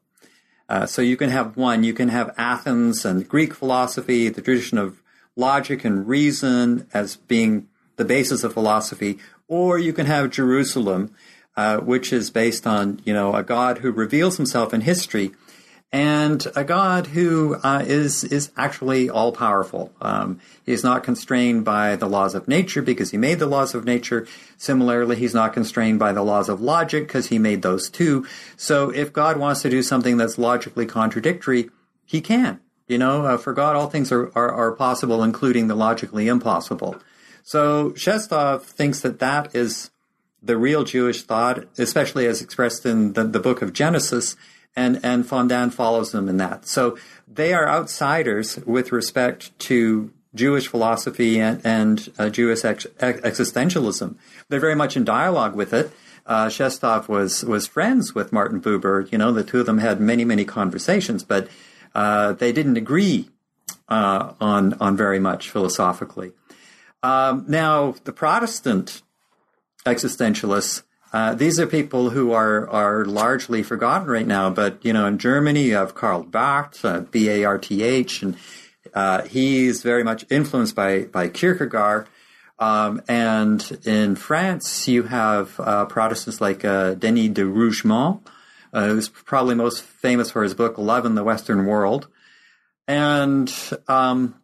[0.69, 1.83] Uh, so you can have one.
[1.83, 5.01] You can have Athens and Greek philosophy, the tradition of
[5.35, 11.13] logic and reason as being the basis of philosophy, or you can have Jerusalem,
[11.55, 15.31] uh, which is based on you know a God who reveals himself in history
[15.91, 19.93] and a God who uh, is is actually all powerful.
[20.01, 23.85] Um, he's not constrained by the laws of nature because he made the laws of
[23.85, 24.27] nature.
[24.57, 28.27] Similarly, he's not constrained by the laws of logic because he made those too.
[28.57, 31.69] So, if God wants to do something that's logically contradictory,
[32.05, 32.59] he can.
[32.87, 36.97] You know, uh, for God, all things are, are, are possible, including the logically impossible.
[37.43, 39.89] So, Shestov thinks that that is
[40.43, 44.35] the real Jewish thought, especially as expressed in the, the book of Genesis
[44.77, 46.65] and and Fondane follows them in that.
[46.67, 54.15] So they are outsiders with respect to Jewish philosophy and, and uh, Jewish ex- existentialism.
[54.47, 55.91] They're very much in dialogue with it.
[56.25, 59.11] Uh, Shestov was was friends with Martin Buber.
[59.11, 61.49] You know, the two of them had many many conversations, but
[61.95, 63.29] uh, they didn't agree
[63.89, 66.31] uh, on on very much philosophically.
[67.01, 69.01] Um, now, the Protestant
[69.85, 74.49] existentialists uh, these are people who are are largely forgotten right now.
[74.49, 78.21] But you know, in Germany, you have Karl Barth, uh, B A R T H,
[78.21, 78.37] and
[78.93, 82.07] uh, he's very much influenced by by Kierkegaard.
[82.59, 88.21] Um, and in France, you have uh, Protestants like uh, Denis de Rougemont,
[88.73, 92.07] who's probably most famous for his book "Love in the Western World,"
[92.87, 93.53] and
[93.87, 94.35] um,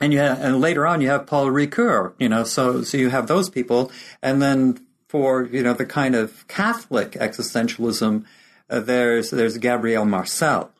[0.00, 2.14] and you and later on you have Paul Ricoeur.
[2.18, 3.90] You know, so so you have those people,
[4.22, 4.78] and then
[5.10, 8.24] for you know the kind of Catholic existentialism,
[8.70, 10.70] uh, there's there's Gabriel Marcel.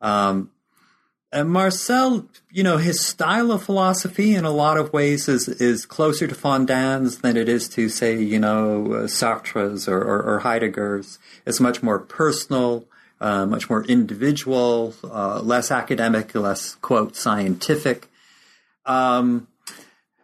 [0.00, 0.50] Um,
[1.30, 5.86] and Marcel, you know, his style of philosophy in a lot of ways is is
[5.86, 10.38] closer to Fondane's than it is to say, you know, uh, Sartre's or, or, or,
[10.40, 11.18] Heidegger's.
[11.46, 12.86] It's much more personal,
[13.20, 18.08] uh, much more individual, uh, less academic, less quote scientific.
[18.86, 19.46] Um,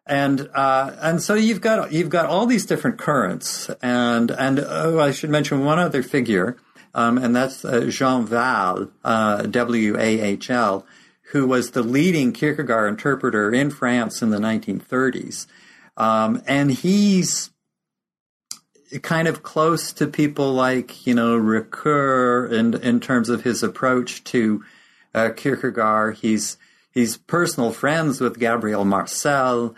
[0.06, 5.00] and uh, and so you've got you've got all these different currents, and and oh,
[5.00, 6.56] I should mention one other figure,
[6.94, 10.86] um, and that's uh, Jean Wahl, uh, W A H L,
[11.32, 15.46] who was the leading Kierkegaard interpreter in France in the 1930s,
[15.96, 17.50] um, and he's
[19.02, 24.22] kind of close to people like you know Ricoeur in in terms of his approach
[24.24, 24.62] to
[25.14, 26.16] uh, Kierkegaard.
[26.16, 26.58] He's
[26.92, 29.74] he's personal friends with Gabriel Marcel.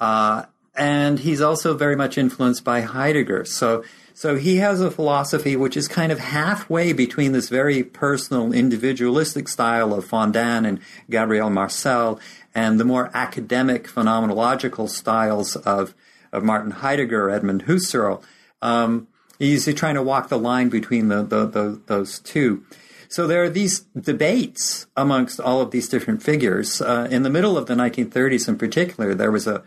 [0.00, 3.44] Uh, and he's also very much influenced by Heidegger.
[3.44, 3.84] So,
[4.14, 9.48] so he has a philosophy which is kind of halfway between this very personal, individualistic
[9.48, 12.18] style of Fondane and Gabriel Marcel
[12.54, 15.94] and the more academic, phenomenological styles of,
[16.32, 18.22] of Martin Heidegger, Edmund Husserl.
[18.62, 19.08] Um,
[19.38, 22.64] he's trying to walk the line between the, the, the, those two.
[23.08, 26.80] So there are these debates amongst all of these different figures.
[26.80, 29.64] Uh, in the middle of the 1930s, in particular, there was a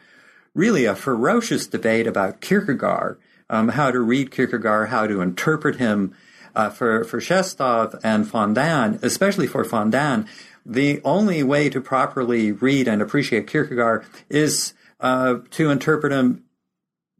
[0.54, 6.16] really a ferocious debate about Kierkegaard, um, how to read Kierkegaard, how to interpret him.
[6.56, 10.28] Uh, for for Shestov and Fondane, especially for Fondane,
[10.63, 16.44] the only way to properly read and appreciate Kierkegaard is uh, to interpret him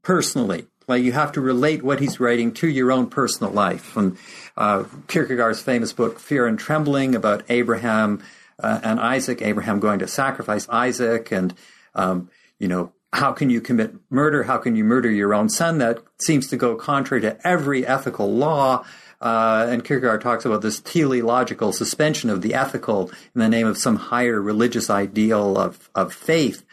[0.02, 0.67] personally.
[0.88, 3.96] Like you have to relate what he's writing to your own personal life.
[3.96, 4.17] And
[4.58, 8.22] uh, Kierkegaard's famous book *Fear and Trembling* about Abraham
[8.60, 11.54] uh, and Isaac, Abraham going to sacrifice Isaac, and
[11.96, 14.43] um, you know how can you commit murder?
[14.43, 15.78] How can you murder your own son?
[15.78, 18.84] That seems to go contrary to every ethical law.
[19.21, 23.78] Uh, and Kierkegaard talks about this teleological suspension of the ethical in the name of
[23.78, 26.65] some higher religious ideal of, of faith.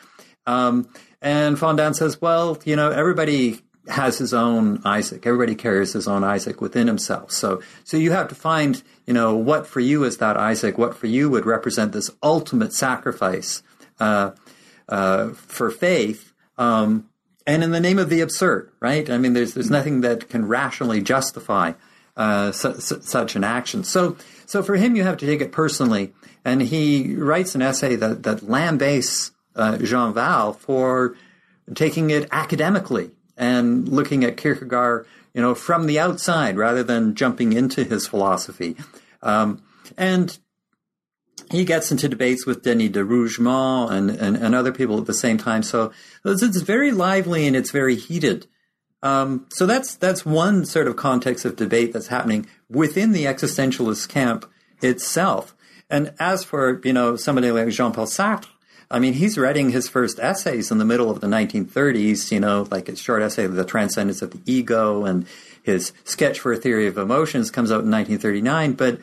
[0.46, 0.88] Um,
[1.20, 5.26] and Fondane says, well, you know, everybody has his own Isaac.
[5.26, 7.32] Everybody carries his own Isaac within himself.
[7.32, 10.78] So, so you have to find, you know, what for you is that Isaac?
[10.78, 13.62] What for you would represent this ultimate sacrifice
[13.98, 14.30] uh,
[14.88, 16.29] uh, for faith?
[16.60, 17.08] Um,
[17.46, 19.08] and in the name of the absurd, right?
[19.08, 21.72] I mean, there's there's nothing that can rationally justify
[22.16, 23.82] uh, su- su- such an action.
[23.82, 26.12] So so for him, you have to take it personally,
[26.44, 31.16] and he writes an essay that that lambasts uh, Jean Wahl for
[31.74, 37.54] taking it academically and looking at Kierkegaard, you know, from the outside rather than jumping
[37.54, 38.76] into his philosophy.
[39.22, 39.62] Um,
[39.96, 40.38] and
[41.50, 45.14] he gets into debates with Denis de Rougemont and, and, and, other people at the
[45.14, 45.62] same time.
[45.62, 45.92] So
[46.24, 48.46] it's, it's very lively and it's very heated.
[49.02, 54.08] Um, so that's that's one sort of context of debate that's happening within the existentialist
[54.08, 54.50] camp
[54.82, 55.54] itself.
[55.88, 58.48] And as for you know somebody like Jean-Paul Sartre,
[58.90, 62.30] I mean he's writing his first essays in the middle of the 1930s.
[62.30, 65.26] You know, like a short essay, "The Transcendence of the Ego," and
[65.62, 68.74] his sketch for a theory of emotions comes out in 1939.
[68.74, 69.00] But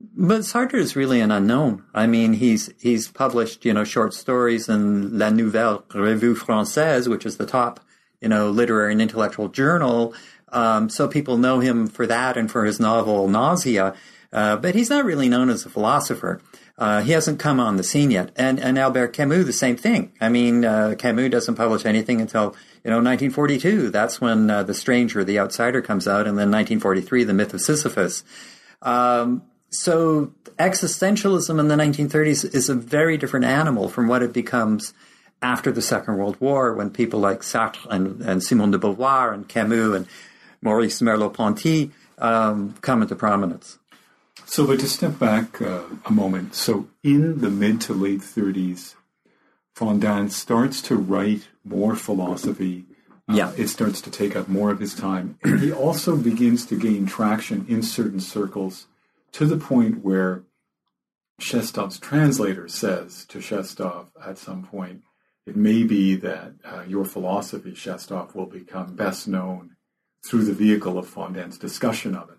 [0.00, 1.84] but Sartre is really an unknown.
[1.94, 7.26] I mean, he's he's published you know short stories in La Nouvelle Revue Française, which
[7.26, 7.80] is the top
[8.20, 10.14] you know literary and intellectual journal.
[10.52, 13.94] Um, so people know him for that and for his novel Nausea.
[14.32, 16.40] Uh, but he's not really known as a philosopher.
[16.78, 18.30] Uh, he hasn't come on the scene yet.
[18.36, 20.12] And and Albert Camus, the same thing.
[20.20, 23.90] I mean, uh, Camus doesn't publish anything until you know 1942.
[23.90, 27.60] That's when uh, The Stranger, The Outsider comes out, and then 1943, The Myth of
[27.60, 28.24] Sisyphus.
[28.82, 34.92] Um, so existentialism in the 1930s is a very different animal from what it becomes
[35.42, 39.48] after the Second World War, when people like Sartre and, and Simone de Beauvoir and
[39.48, 40.06] Camus and
[40.60, 43.78] Maurice Merleau-Ponty um, come into prominence.
[44.44, 48.96] So, but to step back uh, a moment, so in the mid to late 30s,
[49.74, 52.84] Fondane starts to write more philosophy.
[53.28, 53.52] Uh, yeah.
[53.56, 55.38] It starts to take up more of his time.
[55.42, 58.86] And he also begins to gain traction in certain circles
[59.32, 60.44] to the point where
[61.40, 65.02] Shestov's translator says to Shestov at some point,
[65.46, 69.76] it may be that uh, your philosophy, Shestov, will become best known
[70.24, 72.38] through the vehicle of Fondane's discussion of it.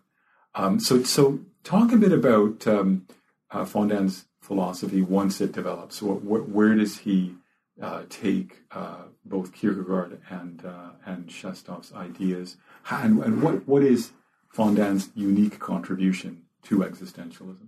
[0.53, 3.07] Um, so, so talk a bit about um,
[3.49, 5.97] uh, philosophy once it develops.
[5.97, 7.35] So wh- where does he
[7.81, 12.57] uh, take uh, both Kierkegaard and uh, and Shestov's ideas,
[12.89, 14.11] and, and what what is
[14.49, 17.67] Fondane's unique contribution to existentialism.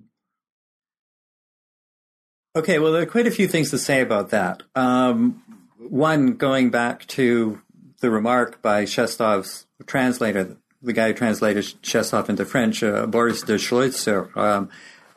[2.55, 4.61] Okay, well, there are quite a few things to say about that.
[4.75, 5.41] Um,
[5.77, 7.61] one, going back to
[7.99, 13.55] the remark by Shestov's translator, the guy who translated Shestov into French, uh, Boris de
[13.55, 14.35] Schloezer.
[14.37, 14.69] Um,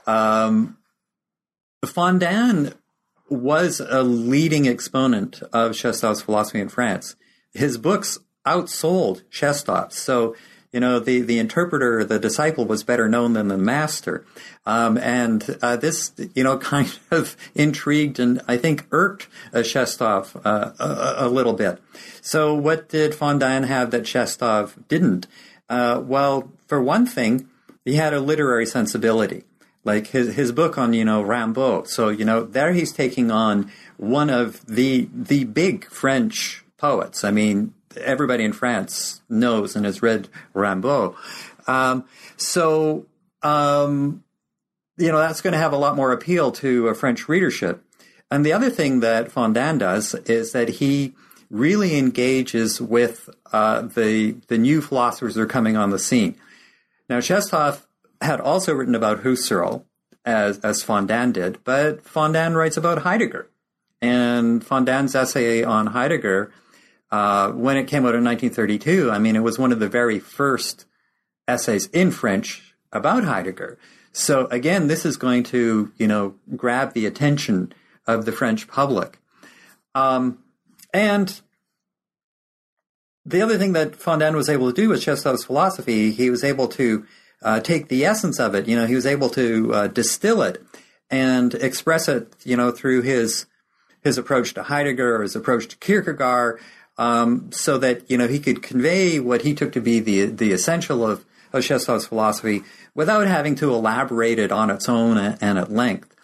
[0.06, 0.78] um,
[3.28, 7.16] was a leading exponent of Shestov's philosophy in France.
[7.52, 9.92] His books outsold Shestov.
[9.92, 10.36] So
[10.76, 14.26] you know, the, the interpreter, the disciple was better known than the master.
[14.66, 20.38] Um, and uh, this, you know, kind of intrigued and I think irked uh, Shestov
[20.44, 21.82] uh, a, a, little bit.
[22.20, 25.26] So what did Fondane have that Shestov didn't?
[25.70, 27.48] Uh, well, for one thing,
[27.86, 29.44] he had a literary sensibility.
[29.82, 31.88] Like his, his book on, you know, Rimbaud.
[31.88, 37.24] So, you know, there he's taking on one of the, the big French poets.
[37.24, 41.14] I mean, everybody in France knows and has read Rimbaud.
[41.66, 42.04] Um,
[42.36, 43.06] so,
[43.42, 44.24] um,
[44.96, 47.82] you know, that's going to have a lot more appeal to a French readership.
[48.30, 51.14] And the other thing that Fondane does is that he
[51.50, 56.36] really engages with uh, the the new philosophers that are coming on the scene.
[57.08, 57.82] Now, Shestov
[58.20, 59.84] had also written about Husserl,
[60.24, 63.48] as as Fondane did, but Fondane writes about Heidegger,
[64.02, 66.50] and Fondane's essay on Heidegger
[67.10, 70.18] uh, when it came out in 1932, I mean, it was one of the very
[70.18, 70.86] first
[71.46, 73.78] essays in French about Heidegger.
[74.12, 77.72] So again, this is going to, you know, grab the attention
[78.06, 79.18] of the French public.
[79.94, 80.38] Um,
[80.92, 81.40] and
[83.24, 86.68] the other thing that Fondane was able to do with Shestov's philosophy, he was able
[86.68, 87.06] to
[87.42, 88.66] uh, take the essence of it.
[88.66, 90.64] You know, he was able to uh, distill it
[91.10, 93.46] and express it, you know, through his
[94.02, 96.60] his approach to Heidegger, his approach to Kierkegaard,
[96.98, 100.52] um, so that you know he could convey what he took to be the the
[100.52, 102.62] essential of, of Shestov's philosophy
[102.94, 106.14] without having to elaborate it on its own and at length,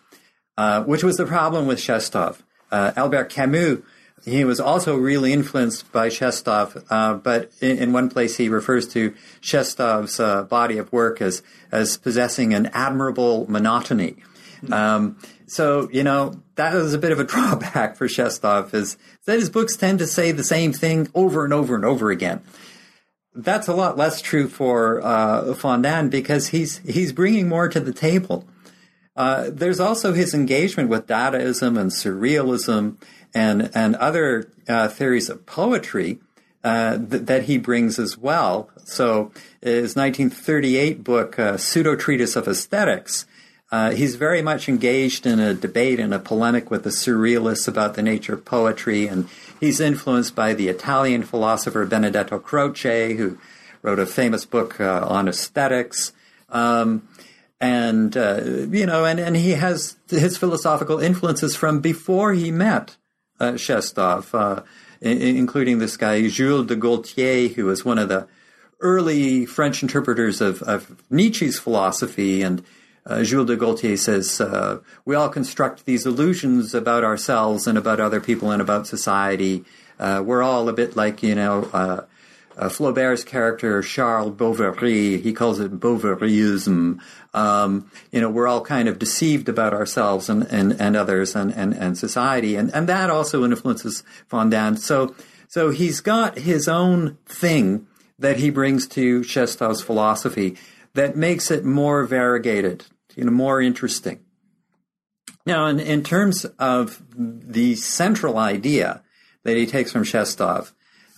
[0.56, 2.38] uh, which was the problem with Shestov.
[2.70, 3.80] Uh, Albert Camus,
[4.24, 8.88] he was also really influenced by Shestov, uh, but in, in, one place he refers
[8.88, 14.16] to Shestov's uh, body of work as as possessing an admirable monotony.
[14.70, 15.18] Um,
[15.52, 18.96] so, you know, that was a bit of a drawback for Shestov is
[19.26, 22.40] that his books tend to say the same thing over and over and over again.
[23.34, 28.48] That's a lot less true for uh, because he's he's bringing more to the table.
[29.14, 32.96] Uh, there's also his engagement with Dadaism and Surrealism
[33.34, 36.18] and and other uh, theories of poetry
[36.64, 38.70] uh, th- that he brings as well.
[38.84, 43.26] So his 1938 book, uh, Pseudo Treatise of Aesthetics,
[43.72, 47.94] uh, he's very much engaged in a debate and a polemic with the surrealists about
[47.94, 49.26] the nature of poetry, and
[49.60, 53.38] he's influenced by the Italian philosopher Benedetto Croce, who
[53.80, 56.12] wrote a famous book uh, on aesthetics.
[56.50, 57.08] Um,
[57.62, 62.96] and uh, you know, and, and he has his philosophical influences from before he met
[63.40, 64.64] uh, Shestov, uh,
[65.00, 68.28] including this guy Jules de Gaultier, who was one of the
[68.80, 72.62] early French interpreters of, of Nietzsche's philosophy, and
[73.04, 78.00] uh, Jules de Gaultier says, uh, we all construct these illusions about ourselves and about
[78.00, 79.64] other people and about society.
[79.98, 82.02] Uh, we're all a bit like, you know, uh,
[82.56, 87.00] uh, Flaubert's character, Charles Bovary, he calls it Bovaryism.
[87.34, 91.52] Um, you know, we're all kind of deceived about ourselves and, and, and others and,
[91.54, 92.56] and, and society.
[92.56, 94.78] And, and that also influences Fondane.
[94.78, 95.14] So,
[95.48, 97.86] so he's got his own thing
[98.18, 100.56] that he brings to Shestov's philosophy
[100.94, 102.84] that makes it more variegated,
[103.14, 104.20] you know, more interesting.
[105.44, 109.02] Now, in, in terms of the central idea
[109.42, 110.72] that he takes from Shestov,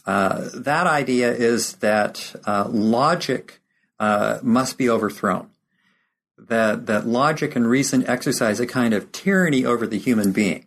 [0.06, 3.60] uh, that idea is that uh, logic
[3.98, 5.50] uh, must be overthrown.
[6.36, 10.66] That that logic and reason exercise a kind of tyranny over the human being,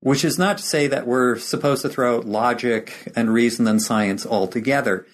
[0.00, 3.82] which is not to say that we're supposed to throw out logic and reason and
[3.82, 5.06] science altogether.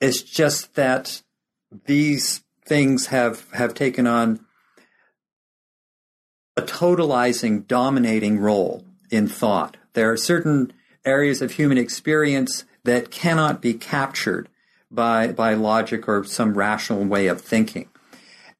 [0.00, 1.22] It's just that
[1.86, 4.44] these things have have taken on
[6.56, 9.76] a totalizing, dominating role in thought.
[9.92, 10.72] There are certain
[11.04, 14.48] areas of human experience that cannot be captured
[14.90, 17.88] by by logic or some rational way of thinking.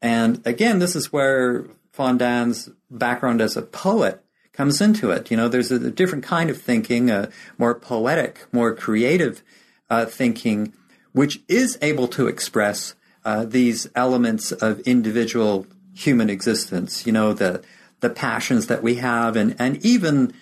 [0.00, 5.30] And again, this is where Fondane's background as a poet comes into it.
[5.30, 9.42] You know, there's a, different kind of thinking, a more poetic, more creative
[9.90, 10.72] uh, thinking,
[11.12, 12.94] which is able to express
[13.28, 17.04] uh, these elements of individual human existence.
[17.06, 17.62] You know, the
[18.00, 20.32] the passions that we have, and and even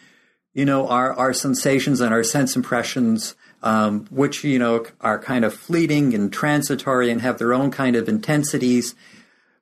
[0.55, 3.35] you know our our sensations and our sense impressions,
[3.65, 7.97] um, which you know are kind of fleeting and transitory and have their own kind
[7.97, 8.95] of intensities.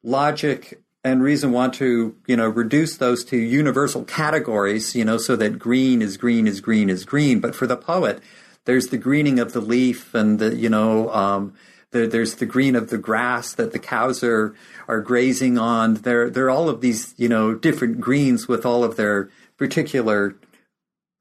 [0.03, 4.95] Logic and reason want to you know reduce those to universal categories.
[4.95, 7.41] You know, so that green is green is green is green.
[7.41, 8.23] But for the poet,
[8.67, 11.11] there's the greening of the leaf and the you know.
[11.11, 11.55] Um,
[11.95, 14.55] there, there's the green of the grass that the cows are
[14.89, 15.95] are grazing on.
[15.95, 20.35] There, there are all of these, you know, different greens with all of their particular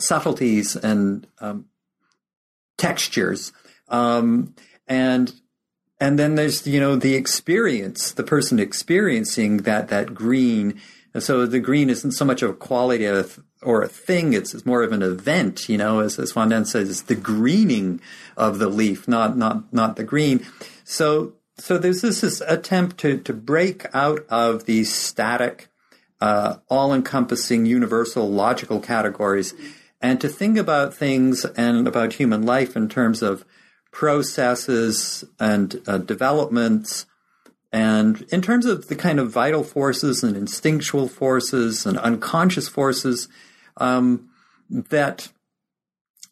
[0.01, 1.65] subtleties and um,
[2.77, 3.53] textures.
[3.87, 4.55] Um,
[4.87, 5.31] and
[5.99, 10.81] and then there's you know the experience, the person experiencing that that green.
[11.13, 14.65] And so the green isn't so much a quality of, or a thing; it's, it's
[14.65, 15.69] more of an event.
[15.69, 18.01] You know, as as Fondane says, it's the greening
[18.37, 20.45] of the leaf, not not not the green.
[20.83, 25.69] So so there's this, this attempt to to break out of these static,
[26.19, 29.53] uh, all-encompassing, universal, logical categories,
[30.01, 33.45] and to think about things and about human life in terms of
[33.91, 37.05] processes and uh, developments.
[37.71, 43.27] And in terms of the kind of vital forces and instinctual forces and unconscious forces
[43.77, 44.29] um,
[44.69, 45.29] that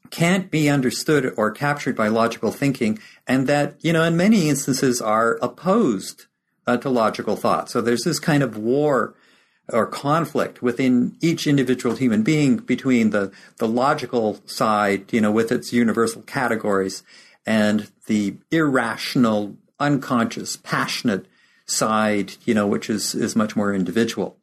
[0.09, 5.01] can't be understood or captured by logical thinking, and that, you know, in many instances
[5.01, 6.25] are opposed
[6.67, 7.69] uh, to logical thought.
[7.69, 9.15] So there's this kind of war
[9.71, 15.51] or conflict within each individual human being between the, the logical side, you know, with
[15.51, 17.03] its universal categories
[17.45, 21.25] and the irrational, unconscious, passionate
[21.65, 24.37] side, you know, which is, is much more individual.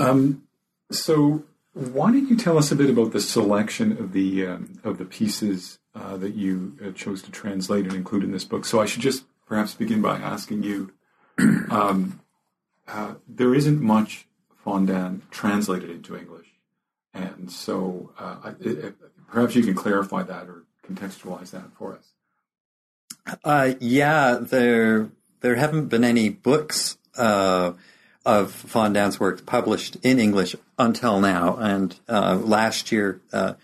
[0.00, 0.44] Um,
[0.90, 4.98] so why don't you tell us a bit about the selection of the um, of
[4.98, 8.64] the pieces uh, that you uh, chose to translate and include in this book?
[8.64, 10.92] So I should just perhaps begin by asking you.
[11.70, 12.20] Um,
[12.88, 14.26] uh, there isn't much
[14.66, 16.48] Fondane translated into English,
[17.14, 18.96] and so uh, it,
[19.28, 23.38] perhaps you can clarify that or contextualize that for us.
[23.44, 25.10] Uh, yeah, there
[25.40, 27.72] there haven't been any books uh,
[28.24, 33.54] of Fondane's work published in English until now, and uh, last year, uh,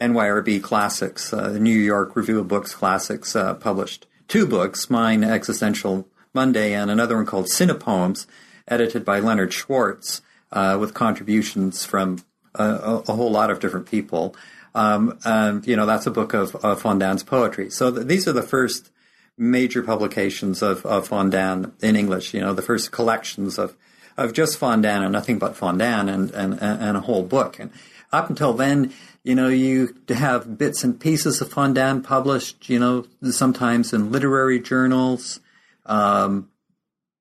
[0.00, 5.24] NYRB Classics, uh, the New York Review of Books Classics, uh, published two books, mine
[5.24, 8.26] Existential Monday and another one called Cinepoems,
[8.68, 10.20] edited by Leonard Schwartz,
[10.52, 14.34] uh, with contributions from a, a, whole lot of different people.
[14.74, 17.70] Um, and, you know, that's a book of, of Fondane's poetry.
[17.70, 18.90] So th- these are the first
[19.38, 23.76] major publications of, of Fondane in English, you know, the first collections of
[24.16, 27.58] of just Fondane and nothing but Fondane and, and, and a whole book.
[27.58, 27.70] And
[28.12, 28.92] up until then,
[29.24, 34.60] you know, you have bits and pieces of Fondane published, you know, sometimes in literary
[34.60, 35.40] journals.
[35.84, 36.48] Um,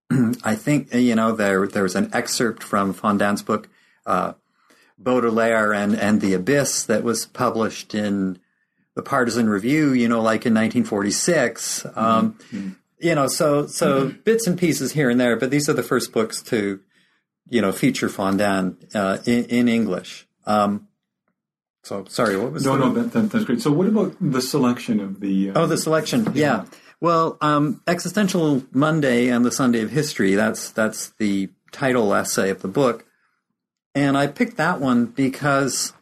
[0.44, 3.70] I think, you know, there, there's an excerpt from Fondane's book,
[4.06, 4.34] uh,
[4.98, 8.40] Baudelaire and, and the Abyss that was published in
[8.96, 11.86] the Partisan Review, you know, like in 1946.
[11.96, 12.70] Um, mm-hmm
[13.00, 14.18] you know, so so mm-hmm.
[14.22, 16.80] bits and pieces here and there, but these are the first books to,
[17.50, 20.28] you know, feature Fondane uh, in, in, English.
[20.46, 20.88] Um,
[21.84, 23.62] so sorry, what was no, no, that, that, that's great.
[23.62, 25.52] So what about the selection of the?
[25.52, 26.34] Uh, oh, the selection, yeah.
[26.34, 26.66] yeah.
[27.02, 30.36] Well, um, Existential Monday and the Sunday of History.
[30.36, 33.06] That's that's the title essay of the book,
[33.94, 35.94] and I picked that one because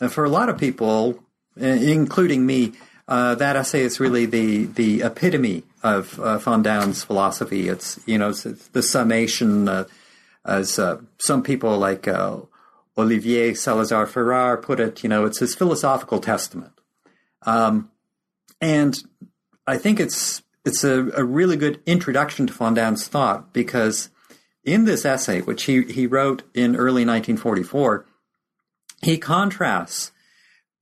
[0.00, 1.24] uh, for a lot of people,
[1.56, 2.74] including me,
[3.08, 7.68] uh, that essay is really the the epitome of uh, Fondane's philosophy.
[7.68, 9.84] It's you know it's, it's the summation, uh,
[10.44, 12.38] as uh, some people like uh,
[12.98, 15.02] Olivier Salazar Ferrer put it.
[15.02, 16.72] You know, it's his philosophical testament,
[17.42, 17.90] um,
[18.60, 18.96] and
[19.66, 24.10] I think it's it's a, a really good introduction to Fondane's thought because
[24.64, 28.06] in this essay, which he he wrote in early 1944,
[29.02, 30.10] he contrasts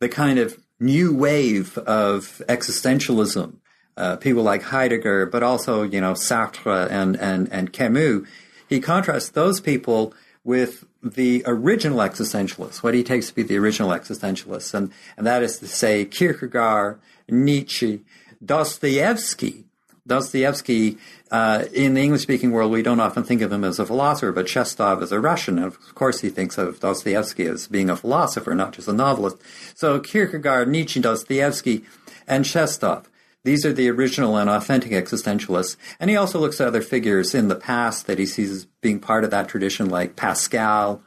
[0.00, 3.57] the kind of new wave of existentialism.
[3.97, 8.26] Uh, people like Heidegger, but also you know Sartre and and and Camus.
[8.68, 13.90] He contrasts those people with the original existentialists, what he takes to be the original
[13.90, 18.03] existentialists, and and that is to say Kierkegaard, Nietzsche,
[18.45, 19.64] Dostoevsky.
[20.07, 20.99] Dostoevsky
[21.30, 24.32] uh, in the English speaking world, we don't often think of him as a philosopher,
[24.32, 25.57] but Shestov is a Russian.
[25.57, 29.38] And of course, he thinks of Dostoevsky as being a philosopher, not just a novelist.
[29.74, 31.84] So Kierkegaard, Nietzsche, Dostoevsky,
[32.28, 33.07] and Shestov.
[33.45, 35.76] These are the original and authentic existentialists.
[36.01, 39.01] And he also looks at other figures in the past that he sees as being
[39.01, 41.03] part of that tradition, like Pascal,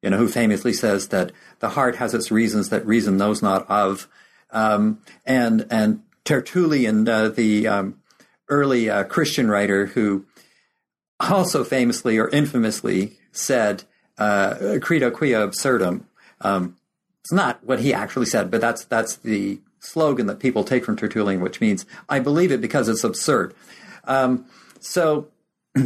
[0.00, 3.68] you know, who famously says that the heart has its reasons that reason knows not
[3.68, 4.08] of.
[4.50, 8.02] Um, and, and Tertullian, uh, the, um,
[8.52, 10.26] early uh, Christian writer who
[11.18, 13.84] also famously or infamously said,
[14.18, 16.06] uh, "Credo quia absurdum."
[16.40, 16.76] Um,
[17.20, 20.96] it's not what he actually said, but that's that's the slogan that people take from
[20.96, 23.54] Tertullian, which means "I believe it because it's absurd."
[24.04, 24.46] Um,
[24.80, 25.28] so.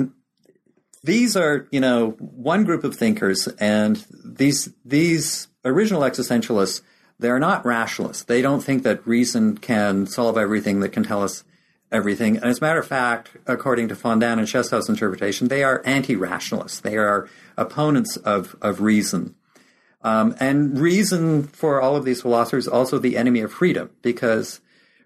[1.05, 6.83] these are, you know, one group of thinkers, and these these original existentialists,
[7.19, 8.25] they're not rationalists.
[8.25, 11.45] They don't think that reason can solve everything that can tell us
[11.93, 12.37] everything.
[12.37, 16.81] And as a matter of fact, according to Fondane and Shestov's interpretation, they are anti-rationalists.
[16.81, 19.35] They are opponents of, of reason.
[20.03, 24.61] Um, and reason for all of these philosophers also the enemy of freedom because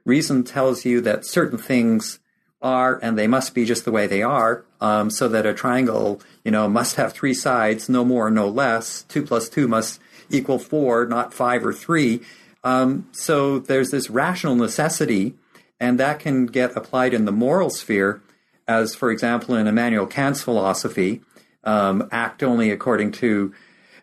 [0.05, 2.18] reason tells you that certain things
[2.62, 6.20] are, and they must be just the way they are, um, so that a triangle,
[6.45, 9.03] you know, must have three sides, no more, no less.
[9.05, 12.20] Two plus two must equal four, not five or three.
[12.62, 15.34] Um, so there's this rational necessity,
[15.78, 18.22] and that can get applied in the moral sphere,
[18.68, 21.22] as, for example, in Immanuel Kant's philosophy,
[21.64, 23.55] um, act only according to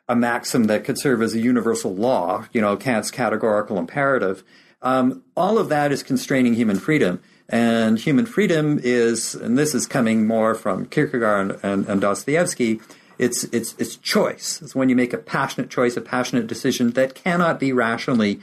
[0.08, 4.43] a maxim that could serve as a universal law, you know, Kant's categorical imperative.
[4.82, 7.22] Um, all of that is constraining human freedom.
[7.49, 12.82] And human freedom is, and this is coming more from Kierkegaard and, and, and Dostoevsky,
[13.18, 14.62] it's, it's, it's choice.
[14.62, 18.39] It's when you make a passionate choice, a passionate decision that cannot be rationally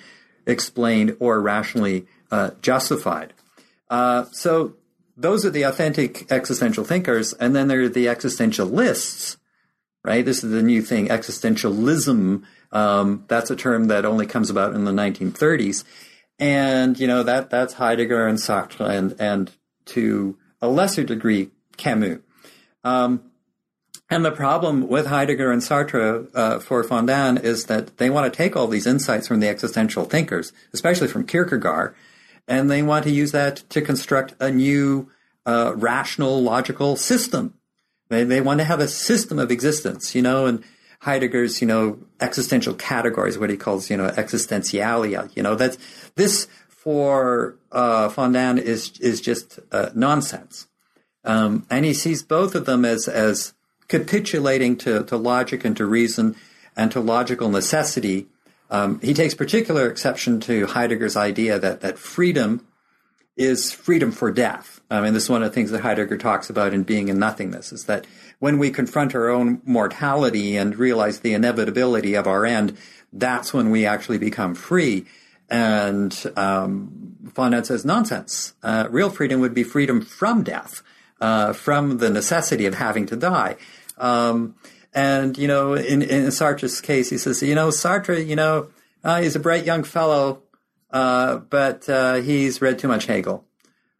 [0.46, 3.32] explained or rationally uh, justified.
[3.88, 4.74] Uh, so
[5.16, 7.32] those are the authentic existential thinkers.
[7.34, 9.36] And then there are the existentialists,
[10.04, 10.24] right?
[10.24, 12.44] This is the new thing, existentialism.
[12.72, 15.84] Um, that's a term that only comes about in the 1930s.
[16.38, 19.52] And, you know, that, that's Heidegger and Sartre and, and
[19.86, 22.20] to a lesser degree, Camus.
[22.82, 23.30] Um,
[24.10, 28.36] and the problem with Heidegger and Sartre uh, for Fondane is that they want to
[28.36, 31.94] take all these insights from the existential thinkers, especially from Kierkegaard,
[32.46, 35.10] and they want to use that to construct a new
[35.46, 37.54] uh, rational, logical system.
[38.08, 40.62] They, they want to have a system of existence, you know, and
[41.00, 45.76] Heidegger's, you know, existential categories, what he calls, you know, existentialia, you know, that's,
[46.14, 50.66] this for uh, Fondane is, is just uh, nonsense.
[51.24, 53.54] Um, and he sees both of them as, as
[53.88, 56.36] capitulating to, to logic and to reason
[56.76, 58.26] and to logical necessity.
[58.70, 62.66] Um, he takes particular exception to Heidegger's idea that, that freedom
[63.36, 64.73] is freedom for death.
[64.94, 67.18] I mean, this is one of the things that Heidegger talks about in Being and
[67.18, 68.06] Nothingness, is that
[68.38, 72.76] when we confront our own mortality and realize the inevitability of our end,
[73.12, 75.06] that's when we actually become free.
[75.50, 78.54] And um, says, nonsense.
[78.62, 80.82] Uh, real freedom would be freedom from death,
[81.20, 83.56] uh, from the necessity of having to die.
[83.98, 84.54] Um,
[84.94, 88.68] and, you know, in, in Sartre's case, he says, you know, Sartre, you know,
[89.02, 90.42] uh, he's a bright young fellow,
[90.90, 93.44] uh, but uh, he's read too much Hegel.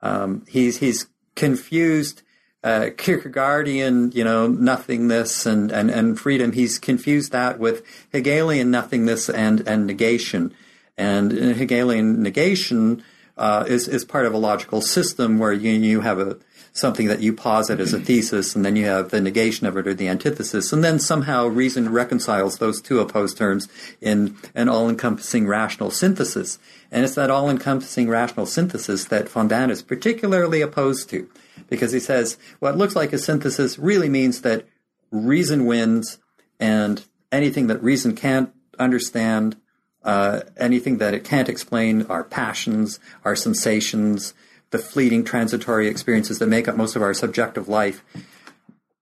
[0.04, 2.22] Um, he's he's confused
[2.64, 6.52] uh, Kierkegaardian, you know, nothingness and, and, and freedom.
[6.52, 10.54] He's confused that with Hegelian nothingness and, and negation.
[10.96, 13.04] And Hegelian negation
[13.36, 16.38] uh, is is part of a logical system where you you have a
[16.74, 19.86] something that you posit as a thesis, and then you have the negation of it
[19.86, 23.68] or the antithesis, and then somehow reason reconciles those two opposed terms
[24.00, 26.58] in an all-encompassing rational synthesis.
[26.90, 31.30] And it's that all-encompassing rational synthesis that Fondane is particularly opposed to,
[31.70, 34.66] because he says what looks like a synthesis really means that
[35.10, 36.18] reason wins,
[36.58, 39.56] and anything that reason can't understand
[40.04, 44.34] uh, anything that it can't explain, our passions, our sensations,
[44.74, 48.02] the fleeting transitory experiences that make up most of our subjective life,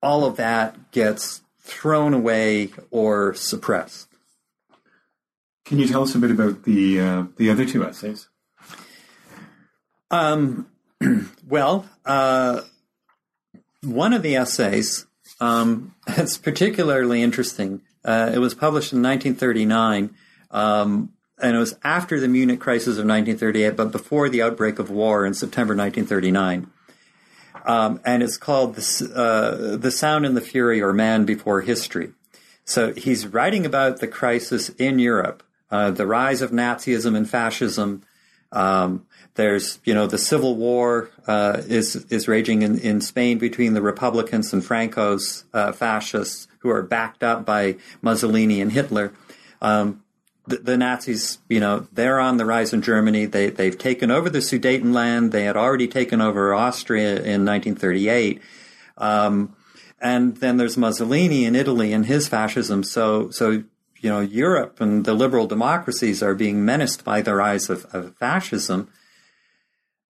[0.02, 4.06] all of that gets thrown away or suppressed.
[5.64, 8.28] Can you tell us a bit about the uh, the other two essays?
[10.10, 10.68] Um,
[11.48, 12.60] well, uh,
[13.80, 15.06] one of the essays
[15.40, 17.80] um, it's particularly interesting.
[18.04, 20.14] Uh, it was published in 1939
[20.50, 24.90] um, and it was after the Munich crisis of 1938, but before the outbreak of
[24.90, 26.70] war in September 1939.
[27.66, 32.12] Um, and it's called the, uh, the Sound and the Fury, or Man Before History.
[32.64, 38.02] So he's writing about the crisis in Europe, uh, the rise of Nazism and fascism.
[38.52, 43.74] Um, there's, you know, the civil war uh, is is raging in, in Spain between
[43.74, 49.12] the Republicans and Franco's uh, fascists, who are backed up by Mussolini and Hitler.
[49.60, 50.01] Um,
[50.46, 53.26] the, the, Nazis, you know, they're on the rise in Germany.
[53.26, 55.30] They, they've taken over the Sudetenland.
[55.30, 58.42] They had already taken over Austria in 1938.
[58.98, 59.54] Um,
[60.00, 62.82] and then there's Mussolini in Italy and his fascism.
[62.82, 63.62] So, so,
[64.00, 68.16] you know, Europe and the liberal democracies are being menaced by the rise of, of
[68.16, 68.88] fascism.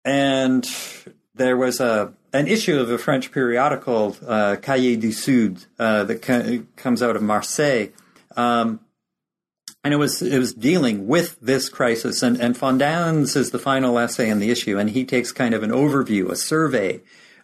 [0.04, 0.68] And
[1.34, 6.22] there was a, an issue of a French periodical, uh, Cahiers du Sud, uh, that
[6.22, 7.88] co- comes out of Marseille.
[8.34, 8.80] Um,
[9.84, 12.22] and it was it was dealing with this crisis.
[12.22, 15.62] And and Fondane's is the final essay in the issue, and he takes kind of
[15.62, 17.00] an overview, a survey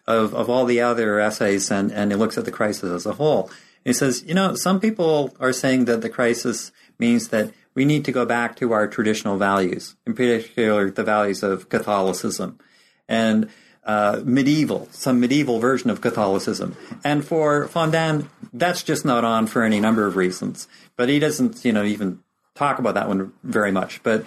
[0.07, 3.13] of of all the other essays, and and he looks at the crisis as a
[3.13, 3.51] whole.
[3.83, 8.03] he says, you know, some people are saying that the crisis means that we need
[8.05, 12.59] to go back to our traditional values, in particular the values of Catholicism
[13.07, 13.49] and
[13.83, 16.75] uh, medieval, some medieval version of Catholicism.
[17.03, 20.67] And for Fondane, that's just not on for any number of reasons.
[20.95, 22.19] But he doesn't, you know, even
[22.59, 24.03] talk about that one very much.
[24.03, 24.25] But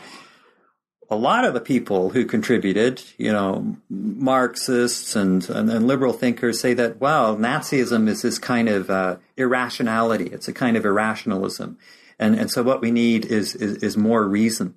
[1.10, 6.58] a lot of the people who contributed, you know, Marxists and, and, and liberal thinkers
[6.58, 10.24] say that, well, Nazism is this kind of uh, irrationality.
[10.32, 11.76] It's a kind of irrationalism.
[12.18, 14.76] And, and so what we need is, is, is more reason.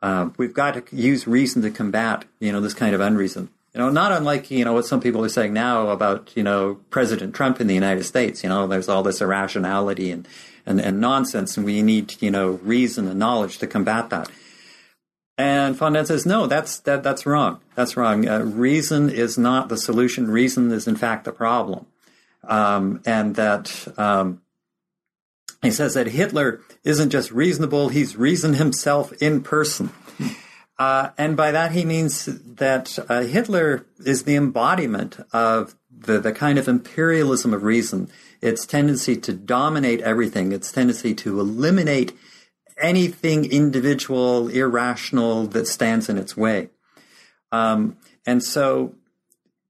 [0.00, 3.50] Uh, we've got to use reason to combat, you know, this kind of unreason.
[3.74, 6.78] You know, not unlike, you know, what some people are saying now about, you know,
[6.90, 8.44] President Trump in the United States.
[8.44, 10.28] You know, there's all this irrationality and,
[10.66, 14.30] and, and nonsense, and we need, you know, reason and knowledge to combat that.
[15.38, 17.60] And Fondane says, no, that's that, that's wrong.
[17.74, 18.28] That's wrong.
[18.28, 20.30] Uh, reason is not the solution.
[20.30, 21.86] Reason is in fact the problem.
[22.44, 24.42] Um, and that um,
[25.62, 29.90] he says that Hitler isn't just reasonable; he's reason himself in person.
[30.78, 36.32] Uh, and by that he means that uh, Hitler is the embodiment of the, the
[36.32, 38.10] kind of imperialism of reason,
[38.42, 42.12] its tendency to dominate everything, its tendency to eliminate
[42.82, 46.68] anything individual, irrational that stands in its way.
[47.52, 48.94] Um, and so,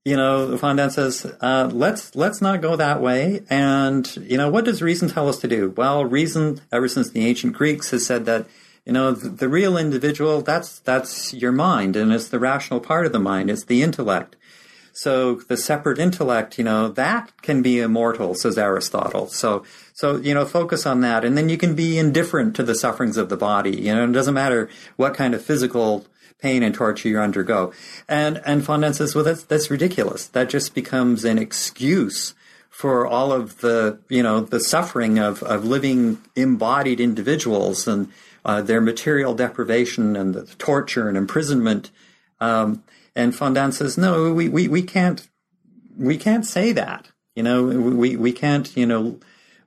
[0.05, 3.43] you know, Fondane says, uh, let's let's not go that way.
[3.51, 5.70] And you know, what does reason tell us to do?
[5.77, 8.47] Well, reason, ever since the ancient Greeks, has said that
[8.87, 13.07] you know the, the real individual that's that's your mind, and it's the rational part
[13.07, 14.37] of the mind, it's the intellect.
[14.93, 19.26] So the separate intellect, you know, that can be immortal, says Aristotle.
[19.28, 19.64] So,
[19.95, 21.24] so, you know, focus on that.
[21.24, 23.74] And then you can be indifferent to the sufferings of the body.
[23.76, 26.07] You know, it doesn't matter what kind of physical
[26.38, 27.72] pain and torture you undergo.
[28.09, 30.26] And, and Fondane says, well, that's, that's ridiculous.
[30.26, 32.34] That just becomes an excuse
[32.68, 38.11] for all of the, you know, the suffering of, of living embodied individuals and
[38.45, 41.90] uh, their material deprivation and the torture and imprisonment.
[42.40, 42.82] Um,
[43.15, 45.29] and Fondane says, no, we, we, we can't,
[45.97, 47.09] we can't say that.
[47.35, 49.19] You know, we, we can't, you know,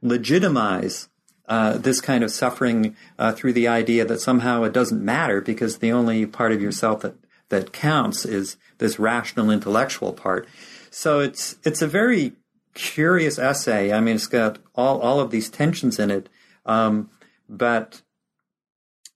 [0.01, 1.09] legitimize
[1.47, 5.77] uh, this kind of suffering uh, through the idea that somehow it doesn't matter because
[5.77, 7.15] the only part of yourself that,
[7.49, 10.47] that counts is this rational intellectual part.
[10.89, 12.33] So it's it's a very
[12.73, 13.91] curious essay.
[13.91, 16.29] I mean, it's got all all of these tensions in it,
[16.65, 17.09] um,
[17.49, 18.01] but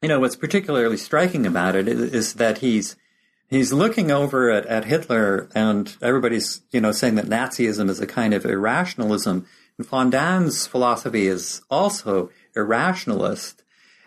[0.02, 2.96] you know what's particularly striking about it is, is that he's
[3.50, 8.08] he's looking over at, at Hitler and everybody's, you know, saying that Nazism is a
[8.08, 9.46] kind of irrationalism.
[9.78, 13.64] And Fondane's philosophy is also irrationalist.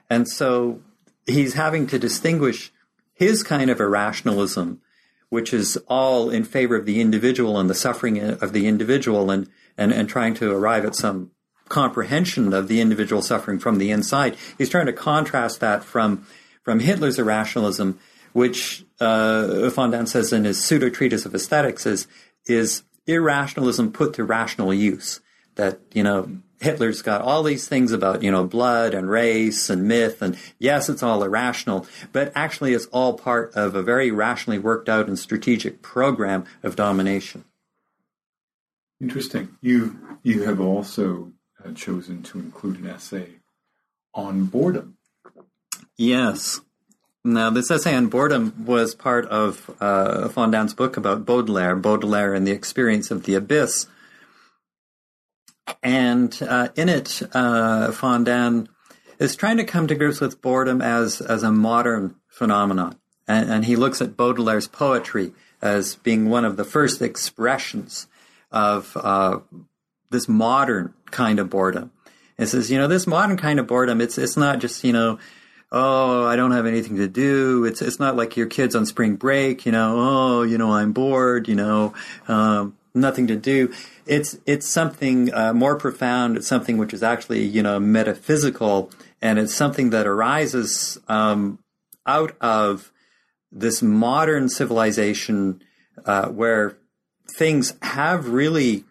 [0.09, 0.83] And so
[1.27, 2.73] he's having to distinguish
[3.15, 4.81] his kind of irrationalism,
[5.29, 9.49] which is all in favor of the individual and the suffering of the individual and,
[9.79, 11.31] and, and trying to arrive at some
[11.69, 14.37] comprehension of the individual suffering from the inside.
[14.59, 16.27] He's trying to contrast that from,
[16.63, 17.99] from Hitler's irrationalism
[18.33, 22.07] which uh, Fondane says in his pseudo treatise of aesthetics is
[22.47, 25.21] is irrationalism put to rational use.
[25.57, 29.87] That you know Hitler's got all these things about you know blood and race and
[29.87, 34.59] myth and yes, it's all irrational, but actually it's all part of a very rationally
[34.59, 37.45] worked out and strategic program of domination.
[39.01, 39.57] Interesting.
[39.61, 43.41] You you have also uh, chosen to include an essay
[44.15, 44.97] on boredom.
[45.97, 46.61] Yes.
[47.25, 52.45] Now, this essay on boredom was part of uh, Fondane's book about Baudelaire, Baudelaire and
[52.45, 53.87] the experience of the abyss.
[55.85, 58.67] And uh, in it, uh, Fondane
[59.21, 62.99] is trying to come to grips with boredom as, as a modern phenomenon.
[63.29, 68.09] And, and he looks at Baudelaire's poetry as being one of the first expressions
[68.51, 69.39] of uh,
[70.11, 71.93] this modern kind of boredom.
[72.37, 75.21] It says, you know, this modern kind of boredom, it's, it's not just, you know,
[75.73, 77.65] oh, I don't have anything to do.
[77.65, 79.97] It's it's not like your kids on spring break, you know.
[79.99, 81.49] Oh, you know, I'm bored.
[81.49, 81.95] You know,
[82.29, 83.73] um, nothing to do.
[84.07, 86.37] It's it's something uh, more profound.
[86.37, 91.59] It's something which is actually you know metaphysical, and it's something that arises um,
[92.07, 92.93] out of
[93.51, 95.63] this modern civilization
[96.05, 96.77] uh, where
[97.37, 98.85] things have really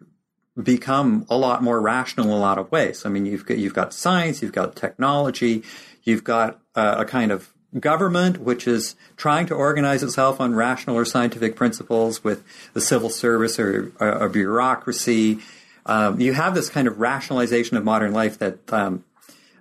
[0.62, 3.06] become a lot more rational in a lot of ways.
[3.06, 5.64] I mean, you've got, you've got science, you've got technology,
[6.04, 10.97] you've got uh, a kind of government which is trying to organize itself on rational
[10.97, 12.43] or scientific principles with
[12.74, 15.39] the civil service or a, bureaucracy.
[15.86, 19.06] Um, you have this kind of rationalization of modern life that um,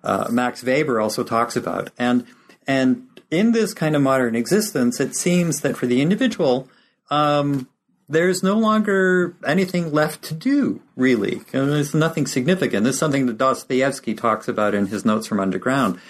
[0.02, 2.26] uh, Max Weber also talks about, and
[2.66, 6.68] and in this kind of modern existence, it seems that for the individual,
[7.10, 7.68] um,
[8.08, 11.42] there's no longer anything left to do, really.
[11.52, 12.84] There's nothing significant.
[12.84, 16.00] This is something that Dostoevsky talks about in his Notes from Underground.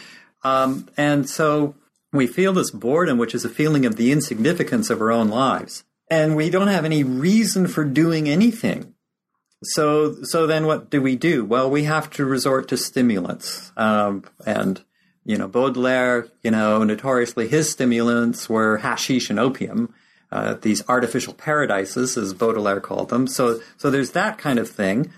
[0.42, 1.74] Um, and so
[2.12, 5.84] we feel this boredom, which is a feeling of the insignificance of our own lives.
[6.10, 8.94] And we don't have any reason for doing anything.
[9.62, 11.44] So, so then what do we do?
[11.44, 13.72] Well, we have to resort to stimulants.
[13.76, 14.82] Um, and
[15.24, 19.94] you know, Baudelaire, you know, notoriously his stimulants were hashish and opium,
[20.32, 23.26] uh, these artificial paradises, as Baudelaire called them.
[23.26, 25.12] So, so there's that kind of thing.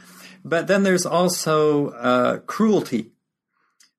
[0.44, 3.12] But then there's also uh, cruelty.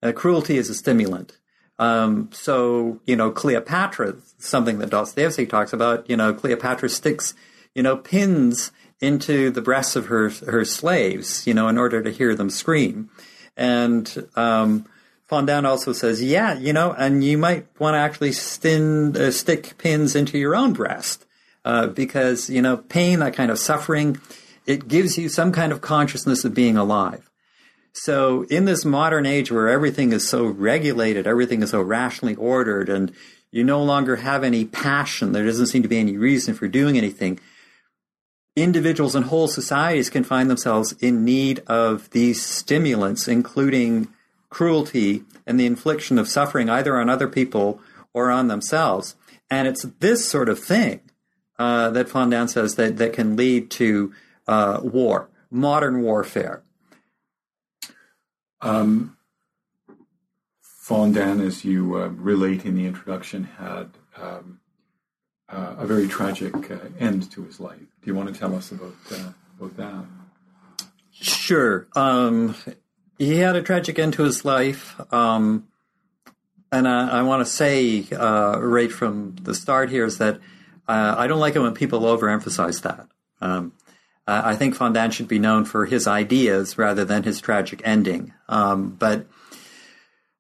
[0.04, 1.38] Uh, cruelty is a stimulant.
[1.80, 7.34] Um, so, you know, Cleopatra, something that Dostoevsky talks about, you know, Cleopatra sticks,
[7.74, 12.12] you know, pins into the breasts of her, her slaves, you know, in order to
[12.12, 13.10] hear them scream.
[13.58, 14.86] And, um,
[15.30, 19.78] Fondane also says, yeah, you know, and you might want to actually stin, uh, stick
[19.78, 21.26] pins into your own breast,
[21.66, 24.20] uh, because, you know, pain, that kind of suffering,
[24.66, 27.30] it gives you some kind of consciousness of being alive.
[27.94, 32.90] So in this modern age where everything is so regulated, everything is so rationally ordered,
[32.90, 33.14] and
[33.52, 36.98] you no longer have any passion, there doesn't seem to be any reason for doing
[36.98, 37.40] anything.
[38.56, 44.08] Individuals and whole societies can find themselves in need of these stimulants, including
[44.50, 47.80] cruelty and the infliction of suffering either on other people
[48.14, 49.16] or on themselves.
[49.50, 51.02] And it's this sort of thing
[51.60, 54.14] uh, that Fondane says that, that can lead to
[54.48, 56.64] uh, war, modern warfare.
[58.64, 59.18] Um,
[60.64, 64.60] Fondane, as you uh, relate in the introduction, had um,
[65.50, 67.80] uh, a very tragic uh, end to his life.
[67.80, 70.06] Do you want to tell us about uh, about that?
[71.12, 71.88] Sure.
[71.96, 72.56] Um,
[73.18, 75.00] he had a tragic end to his life.
[75.14, 75.68] Um,
[76.72, 80.40] and I, I want to say uh, right from the start here is that
[80.88, 83.08] uh, I don't like it when people overemphasize that.
[83.40, 83.74] Um,
[84.26, 88.34] I think Fondane should be known for his ideas rather than his tragic ending.
[88.48, 89.28] Um, but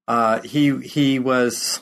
[0.07, 1.81] uh, he he was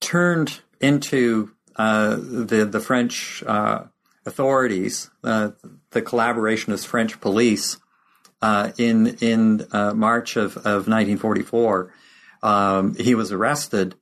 [0.00, 3.84] turned into uh, the the French uh,
[4.26, 5.50] authorities, uh,
[5.90, 7.78] the collaborationist French police,
[8.42, 11.92] uh, in in uh, March of, of 1944.
[12.42, 13.94] Um, he was arrested,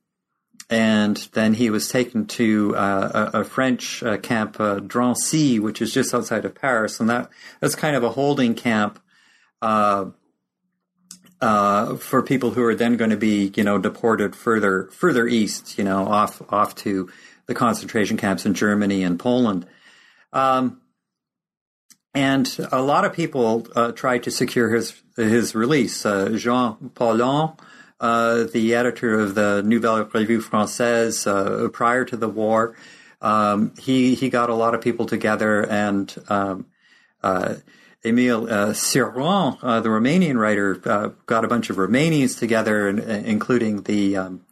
[0.69, 5.81] and then he was taken to uh, a, a, French uh, camp, uh, Drancy, which
[5.81, 8.99] is just outside of Paris, and that that's kind of a holding camp.
[9.61, 10.11] Uh,
[11.95, 15.83] for people who are then going to be, you know, deported further further east, you
[15.83, 17.09] know, off off to
[17.45, 19.65] the concentration camps in Germany and Poland.
[20.33, 20.81] Um,
[22.13, 26.05] and a lot of people uh, tried to secure his his release.
[26.05, 27.57] Uh, Jean Paulhan,
[27.99, 32.75] uh, the editor of the Nouvelle Revue Française, uh, prior to the war,
[33.21, 36.65] um, he he got a lot of people together, and um,
[37.21, 37.55] uh,
[38.05, 40.75] Emile uh, Cioran, the Romanian writer,
[41.25, 44.45] got a bunch of Romanians together, including the um,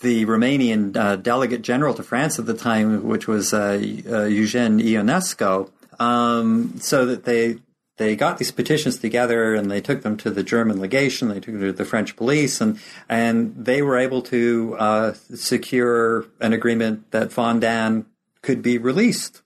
[0.00, 5.70] the Romanian delegate general to France at the time, which was Eugene Ionesco.
[6.00, 7.58] Um, so that they
[8.00, 11.52] they got these petitions together and they took them to the German legation, they took
[11.52, 12.80] them to the French police, and
[13.10, 18.06] and they were able to uh, secure an agreement that Fondane
[18.40, 19.42] could be released.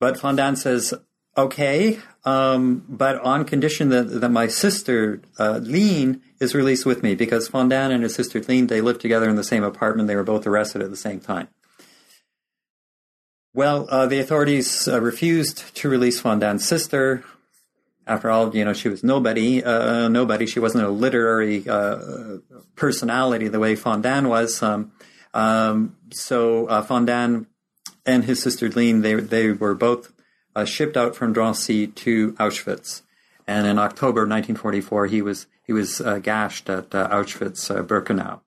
[0.00, 0.92] But Fondane says,
[1.36, 7.14] okay, um, but on condition that, that my sister uh, Line is released with me
[7.14, 10.08] because Fondane and his sister Line they lived together in the same apartment.
[10.08, 11.46] They were both arrested at the same time.
[13.56, 17.24] Well, uh, the authorities uh, refused to release Fondane's sister.
[18.04, 19.62] After all, you know, she was nobody.
[19.62, 20.46] Uh, nobody.
[20.46, 22.38] She wasn't a literary uh,
[22.74, 24.60] personality the way Fondane was.
[24.60, 24.90] Um,
[25.32, 27.46] um, so uh, Fondane
[28.04, 30.12] and his sister Line, they they were both
[30.56, 33.02] uh, shipped out from Drancy to Auschwitz,
[33.46, 38.40] and in October 1944, he was he was gashed at Auschwitz Birkenau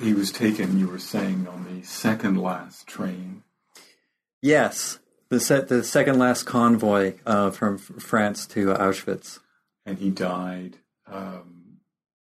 [0.00, 3.42] he was taken, you were saying, on the second last train.
[4.42, 9.40] Yes, the, set, the second last convoy uh, from France to Auschwitz.
[9.86, 11.78] And he died um,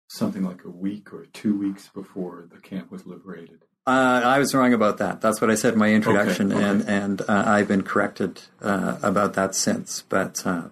[0.09, 3.65] something like a week or two weeks before the camp was liberated.
[3.87, 5.23] Uh, I was wrong about that.
[5.23, 6.71] That's what I said in my introduction, okay, okay.
[6.71, 10.03] and and uh, I've been corrected uh, about that since.
[10.07, 10.69] But uh,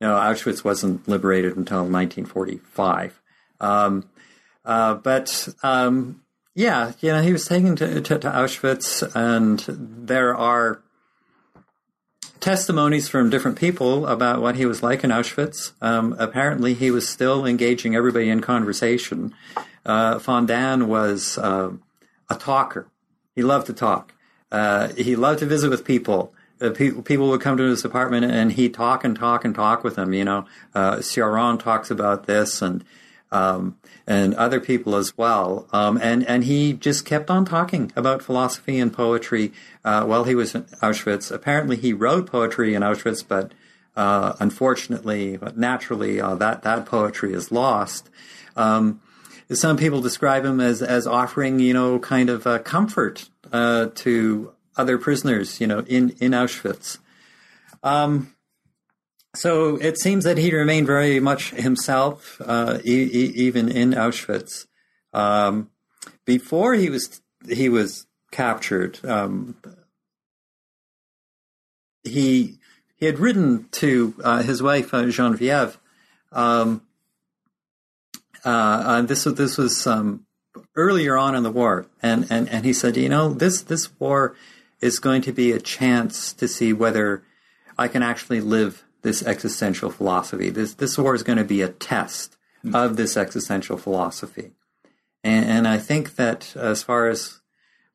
[0.00, 3.22] no, Auschwitz wasn't liberated until 1945.
[3.60, 4.08] Um,
[4.64, 6.22] uh, but um,
[6.56, 10.80] yeah, you know, he was taken to, to, to Auschwitz, and there are
[12.40, 15.72] testimonies from different people about what he was like in Auschwitz.
[15.82, 19.34] Um, apparently, he was still engaging everybody in conversation.
[19.84, 21.72] Uh, Fondane was uh,
[22.30, 22.88] a talker.
[23.34, 24.14] He loved to talk.
[24.50, 26.32] Uh, he loved to visit with people.
[26.58, 29.84] Uh, pe- people would come to his apartment and he'd talk and talk and talk
[29.84, 30.14] with them.
[30.14, 32.82] You know, uh, Cioran talks about this, and
[33.32, 35.68] um, and other people as well.
[35.72, 39.52] Um, and and he just kept on talking about philosophy and poetry
[39.84, 41.30] uh, while he was in Auschwitz.
[41.30, 43.52] Apparently, he wrote poetry in Auschwitz, but
[43.96, 48.10] uh, unfortunately, naturally, uh, that that poetry is lost.
[48.56, 49.00] Um,
[49.50, 54.98] some people describe him as as offering, you know, kind of comfort uh, to other
[54.98, 56.98] prisoners, you know, in in Auschwitz.
[57.82, 58.35] Um,
[59.36, 64.66] so it seems that he remained very much himself, uh, e- e- even in Auschwitz.
[65.12, 65.70] Um,
[66.24, 69.56] before he was he was captured, um,
[72.02, 72.58] he
[72.96, 75.78] he had written to uh, his wife uh, Genevieve.
[76.32, 76.82] Um,
[78.44, 80.26] uh, uh, this this was um,
[80.74, 84.34] earlier on in the war, and, and and he said, you know, this this war
[84.80, 87.22] is going to be a chance to see whether
[87.78, 90.50] I can actually live this existential philosophy.
[90.50, 92.74] This this war is going to be a test mm-hmm.
[92.74, 94.50] of this existential philosophy,
[95.22, 97.40] and, and I think that as far as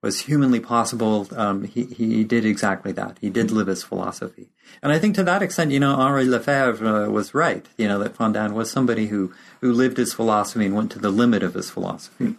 [0.02, 3.18] was humanly possible, um, he, he did exactly that.
[3.22, 4.50] He did live his philosophy.
[4.82, 8.00] And I think to that extent, you know, Henri Lefebvre uh, was right, you know,
[8.00, 11.54] that Fondane was somebody who, who lived his philosophy and went to the limit of
[11.54, 12.36] his philosophy.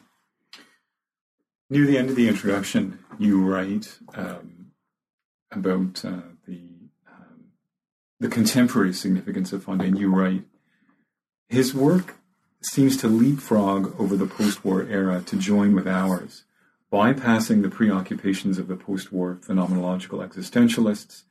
[1.71, 4.73] Near the end of the introduction, you write um,
[5.53, 6.32] about uh,
[8.23, 9.99] the contemporary significance of Fondane.
[9.99, 10.45] You write,
[11.49, 12.17] his work
[12.63, 16.45] seems to leapfrog over the post-war era to join with ours
[16.93, 21.23] bypassing the preoccupations of the post war phenomenological existentialists,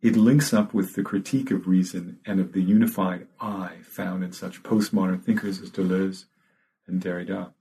[0.00, 4.32] it links up with the critique of reason and of the unified I found in
[4.32, 6.26] such postmodern thinkers as Deleuze
[6.86, 7.52] and Derrida.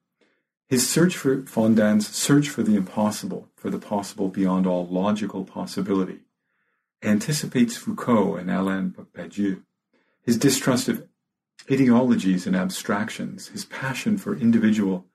[0.67, 6.19] His search for Fondane's search for the impossible, for the possible beyond all logical possibility,
[7.03, 9.63] anticipates Foucault and Alain Badiou.
[10.23, 11.07] His distrust of
[11.71, 15.05] ideologies and abstractions, his passion for individual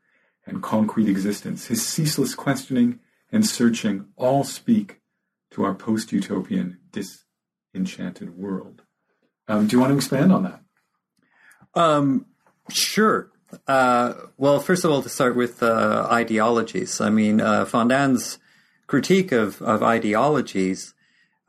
[0.47, 2.99] and concrete existence, his ceaseless questioning
[3.30, 5.01] and searching all speak
[5.51, 8.83] to our post utopian, disenchanted world.
[9.49, 10.61] Um, do you want to expand on that?
[11.74, 12.26] Um,
[12.70, 13.30] sure.
[13.66, 17.01] Uh, well, first of all, to start with uh, ideologies.
[17.01, 18.39] I mean, uh, Fondane's
[18.87, 20.95] critique of, of ideologies,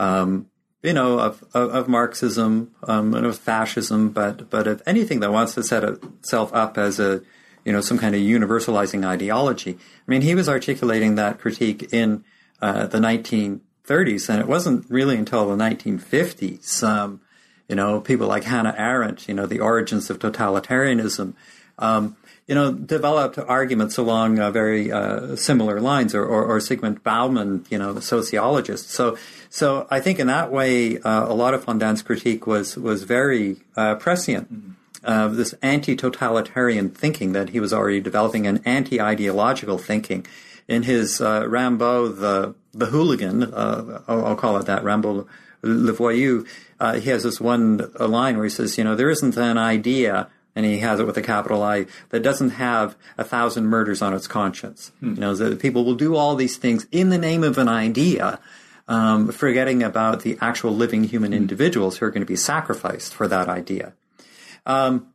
[0.04, 0.48] um,
[0.82, 5.32] you know, of, of, of Marxism um, and of fascism, but but of anything that
[5.32, 7.22] wants to set itself up as a
[7.66, 9.72] you know, some kind of universalizing ideology.
[9.72, 12.24] I mean, he was articulating that critique in
[12.62, 17.22] uh, the 1930s, and it wasn't really until the 1950s, um,
[17.70, 21.34] you know, people like Hannah Arendt, you know, the origins of totalitarianism,
[21.80, 22.18] um,
[22.48, 27.66] you know, developed arguments along uh, very uh, similar lines, or, or, or, Zygmunt Bauman,
[27.70, 28.90] you know, the sociologist.
[28.90, 29.18] So,
[29.50, 33.58] so I think in that way, uh, a lot of Fondane's critique was was very
[33.76, 34.54] uh, prescient.
[34.54, 34.70] Mm-hmm
[35.04, 40.26] of this anti-totalitarian thinking that he was already developing, an anti-ideological thinking.
[40.68, 45.28] In his uh, Rimbaud, the the hooligan, uh, I'll, I'll, call it that, Rimbaud
[45.62, 46.48] Le Voyou,
[46.80, 50.30] uh, he has this one line where he says, you know, there isn't an idea
[50.56, 54.14] and he has it with a capital I, that doesn't have a thousand murders on
[54.14, 54.92] its conscience.
[55.00, 55.16] Hmm.
[55.16, 58.40] You know, that people will do all these things in the name of an idea,
[58.88, 61.38] um, forgetting about the actual living human hmm.
[61.38, 63.94] individuals who are going to be sacrificed for that idea.
[64.66, 65.08] Um,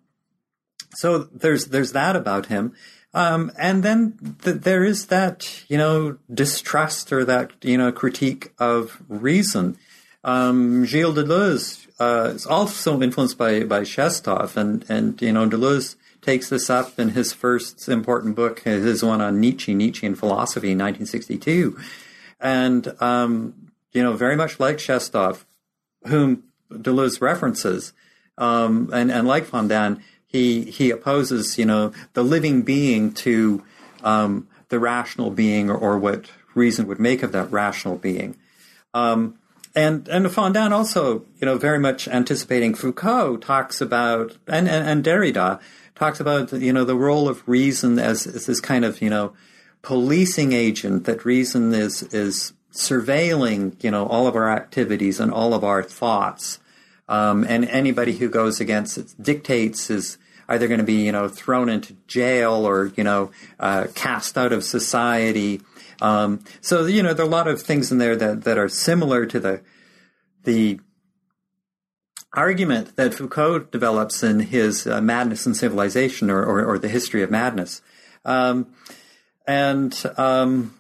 [0.95, 2.75] so there's there's that about him.
[3.15, 8.53] Um, and then th- there is that, you know, distrust or that, you know, critique
[8.59, 9.79] of reason.
[10.25, 15.97] Um, Gilles Deleuze uh, is also influenced by, by Shestov, and, and, you know, Deleuze
[16.23, 20.69] takes this up in his first important book, his one on Nietzsche, Nietzsche and Philosophy,
[20.69, 21.79] 1962.
[22.41, 25.45] And, um, you know, very much like Shestov,
[26.07, 27.93] whom Deleuze references,
[28.37, 33.65] um, and, and like Fondane, he, he opposes, you know, the living being to
[34.05, 38.37] um, the rational being or, or, what reason would make of that rational being.
[38.95, 39.39] Um,
[39.75, 45.05] and and Fondane also, you know, very much anticipating Foucault talks about and, and, and
[45.05, 45.61] Derrida
[45.95, 49.33] talks about you know the role of reason as, as this kind of you know
[49.83, 55.55] policing agent that reason is is surveilling you know all of our activities and all
[55.55, 56.61] of our thoughts
[57.09, 61.29] um, and anybody who goes against its dictates is either going to be, you know,
[61.29, 65.61] thrown into jail or, you know, uh, cast out of society.
[66.01, 68.69] Um, so, you know, there are a lot of things in there that, that are
[68.69, 69.63] similar to the,
[70.45, 70.81] the
[72.33, 77.23] argument that Foucault develops in his uh, Madness and Civilization or, or, or, the History
[77.23, 77.83] of Madness.
[78.25, 78.67] Um,
[79.47, 80.79] and, um,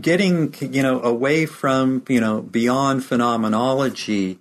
[0.00, 4.38] getting you know away from you know beyond phenomenology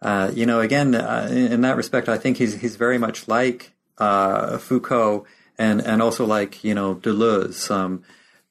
[0.00, 3.28] uh, you know again uh, in, in, that respect i think he's he's very much
[3.28, 5.26] like uh, foucault
[5.58, 8.02] and and also like you know deleuze um,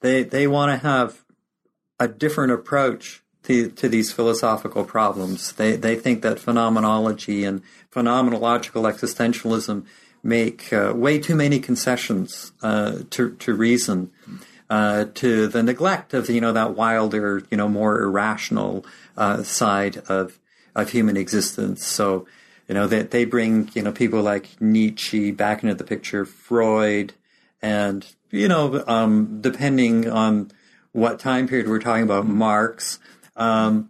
[0.01, 1.23] they they want to have
[1.99, 5.53] a different approach to, to these philosophical problems.
[5.53, 9.85] They they think that phenomenology and phenomenological existentialism
[10.23, 14.11] make uh, way too many concessions uh, to to reason,
[14.69, 18.85] uh, to the neglect of you know that wilder, you know, more irrational
[19.17, 20.39] uh, side of
[20.75, 21.85] of human existence.
[21.85, 22.27] So,
[22.71, 27.13] you know, they they bring you know people like Nietzsche back into the picture, Freud,
[27.61, 30.51] and you know, um, depending on
[30.93, 32.97] what time period we're talking about, Marx,
[33.35, 33.89] um,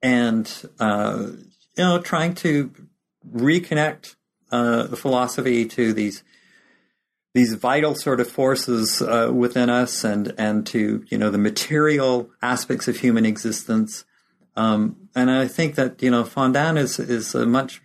[0.00, 1.26] and uh,
[1.76, 2.70] you know, trying to
[3.28, 4.14] reconnect
[4.52, 6.22] uh, philosophy to these
[7.34, 12.30] these vital sort of forces uh, within us, and and to you know the material
[12.40, 14.04] aspects of human existence.
[14.54, 17.82] Um, and I think that you know Fondane is is a much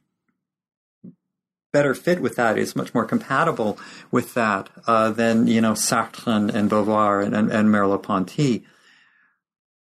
[1.75, 2.57] better fit with that.
[2.57, 3.77] Is much more compatible
[4.09, 8.65] with that uh, than you know Sartre and, and Beauvoir and, and, and Merleau-Ponty.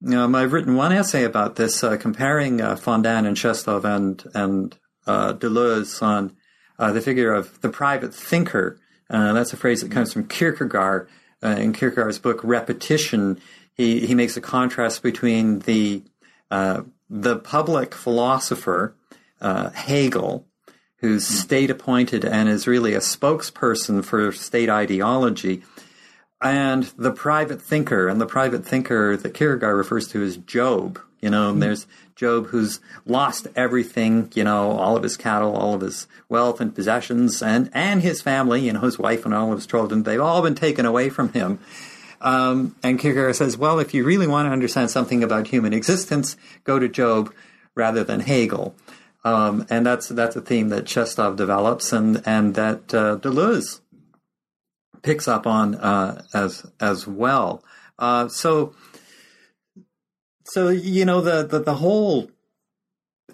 [0.05, 4.77] Um, I've written one essay about this, uh, comparing uh, Fondane and Shestov and and
[5.07, 6.35] uh, Deleuze on
[6.77, 8.81] uh, the figure of the private thinker.
[9.09, 11.07] Uh, that's a phrase that comes from Kierkegaard.
[11.41, 13.39] In Kierkegaard's book Repetition,
[13.75, 16.03] he he makes a contrast between the
[17.09, 18.93] the public philosopher
[19.39, 20.47] Hegel,
[20.97, 25.63] who's state appointed and is really a spokesperson for state ideology
[26.41, 30.99] and the private thinker, and the private thinker that Kierkegaard refers to as Job.
[31.19, 31.59] You know, mm-hmm.
[31.59, 36.61] there's Job who's lost everything, you know, all of his cattle, all of his wealth
[36.61, 40.03] and possessions, and, and his family, you know, his wife and all of his children,
[40.03, 41.59] they've all been taken away from him.
[42.21, 46.37] Um, and Kierkegaard says, well, if you really want to understand something about human existence,
[46.63, 47.33] go to Job
[47.73, 48.75] rather than Hegel.
[49.27, 53.81] Um, and that's that's a theme that Shestov develops, and and that uh, Deleuze
[55.01, 57.61] picks up on uh, as as well.
[57.99, 58.73] Uh, so,
[60.45, 62.31] so you know the, the, the whole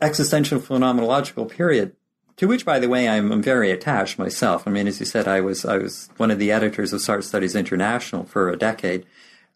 [0.02, 1.96] existential phenomenological period,
[2.38, 4.68] to which, by the way, I'm, very attached myself.
[4.68, 7.24] I mean, as you said, I was I was one of the editors of Sartre
[7.24, 9.06] Studies International for a decade.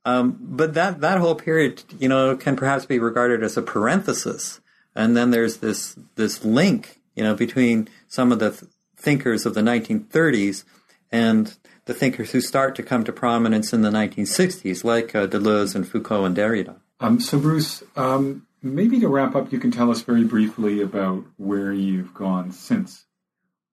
[0.05, 4.61] Um, but that that whole period, you know, can perhaps be regarded as a parenthesis,
[4.97, 9.53] and then there's this this link, you know, between some of the th- thinkers of
[9.53, 10.65] the 1930s
[11.11, 15.75] and the thinkers who start to come to prominence in the 1960s, like uh, Deleuze
[15.75, 16.75] and Foucault and Derrida.
[16.99, 21.23] Um, so, Bruce, um, maybe to wrap up, you can tell us very briefly about
[21.37, 23.05] where you've gone since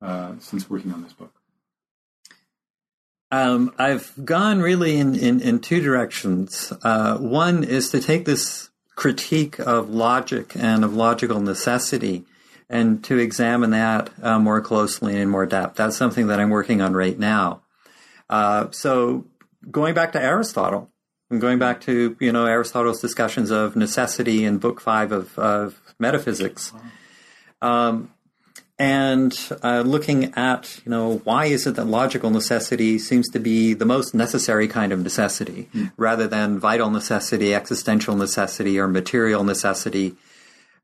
[0.02, 1.32] uh, since working on this book.
[3.30, 6.72] Um, I've gone really in, in, in two directions.
[6.82, 12.24] Uh, one is to take this critique of logic and of logical necessity
[12.68, 15.76] and to examine that uh, more closely and in more depth.
[15.76, 17.62] That's something that I'm working on right now.
[18.30, 19.26] Uh, so
[19.70, 20.90] going back to Aristotle,
[21.30, 25.80] and going back to you know Aristotle's discussions of necessity in Book Five of, of
[25.98, 26.72] Metaphysics,
[27.62, 28.12] um,
[28.78, 33.72] and uh, looking at you know why is it that logical necessity seems to be
[33.74, 35.92] the most necessary kind of necessity mm.
[35.96, 40.16] rather than vital necessity, existential necessity, or material necessity.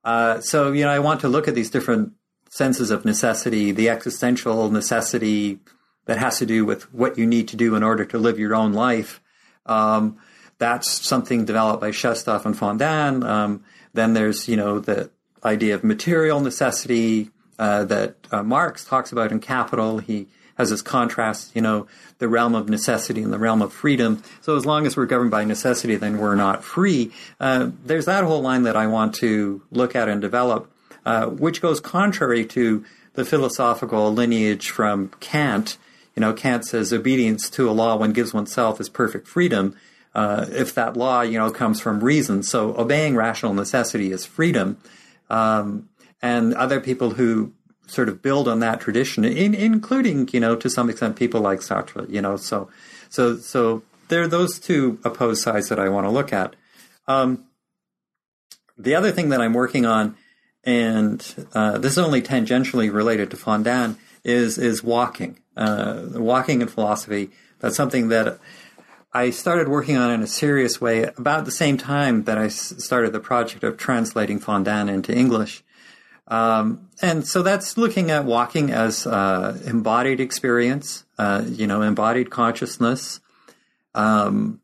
[0.05, 2.13] Uh, so you know I want to look at these different
[2.49, 5.61] senses of necessity, the existential necessity
[6.07, 8.55] that has to do with what you need to do in order to live your
[8.55, 9.21] own life.
[9.67, 10.19] Um,
[10.59, 13.25] that's something developed by Shestov and Fondane.
[13.25, 13.65] Um,
[13.95, 15.11] then there's, you know, the
[15.45, 17.31] idea of material necessity
[17.61, 19.99] uh, that uh, Marx talks about in Capital.
[19.99, 21.87] He has this contrast, you know,
[22.19, 24.23] the realm of necessity and the realm of freedom.
[24.41, 27.13] So as long as we're governed by necessity, then we're not free.
[27.39, 30.69] Uh, there's that whole line that I want to look at and develop,
[31.07, 32.85] uh, which goes contrary to
[33.15, 35.79] the philosophical lineage from Kant
[36.17, 39.77] you know, Kant says obedience to a law one gives oneself is perfect freedom.
[40.15, 42.43] Uh, if that law, you know, comes from reason.
[42.43, 44.79] So obeying rational necessity is freedom.
[45.29, 45.89] Um,
[46.23, 47.53] and other people who
[47.87, 51.61] sort of build on that tradition, in, including, you know, to some extent people like
[51.61, 52.69] Sartre, you know, so,
[53.09, 56.55] so, so there are those two opposed sides that I want to look at.
[57.09, 57.47] Um,
[58.79, 60.17] the other thing that I'm working on,
[60.65, 66.69] and uh, this is only tangentially related to Fondane, is is walking uh, walking in
[66.69, 67.31] philosophy.
[67.61, 68.39] That's something that
[69.13, 73.13] I started working on in a serious way about the same time that I started
[73.13, 75.65] the project of translating Fondane into English.
[76.29, 82.31] Um, and so that's looking at walking as uh, embodied experience, uh, you know, embodied
[82.31, 83.21] consciousness.
[83.95, 84.61] Um,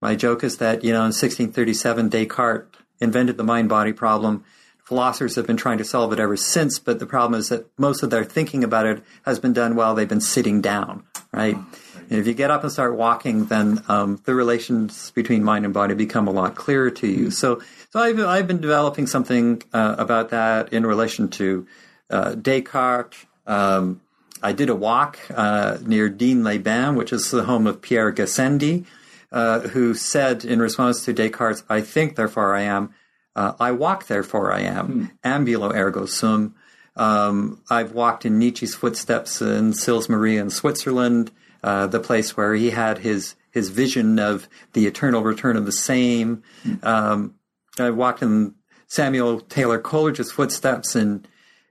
[0.00, 4.44] my joke is that, you know, in 1637, Descartes invented the mind body problem
[4.88, 8.02] philosophers have been trying to solve it ever since, but the problem is that most
[8.02, 11.56] of their thinking about it has been done while they've been sitting down, right?
[11.56, 12.18] Oh, right.
[12.20, 15.92] if you get up and start walking, then um, the relations between mind and body
[15.94, 17.30] become a lot clearer to you.
[17.30, 21.66] So, so I've I've been developing something uh, about that in relation to
[22.10, 23.26] uh, Descartes.
[23.46, 24.00] Um,
[24.42, 28.84] I did a walk uh, near Digne-les-Bains, which is the home of Pierre Gassendi,
[29.32, 32.94] uh, who said in response to Descartes, "I think, therefore I am.
[33.34, 34.86] Uh, I walk, therefore I am.
[35.22, 35.28] Hmm.
[35.28, 36.54] Ambulo ergo sum."
[36.96, 41.30] Um, I've walked in Nietzsche's footsteps in Sils Maria in Switzerland,
[41.62, 45.72] uh, the place where he had his his vision of the eternal return of the
[45.72, 46.42] same.
[46.82, 47.34] Um,
[47.80, 48.54] I walked in
[48.86, 51.26] Samuel Taylor Coleridge's footsteps in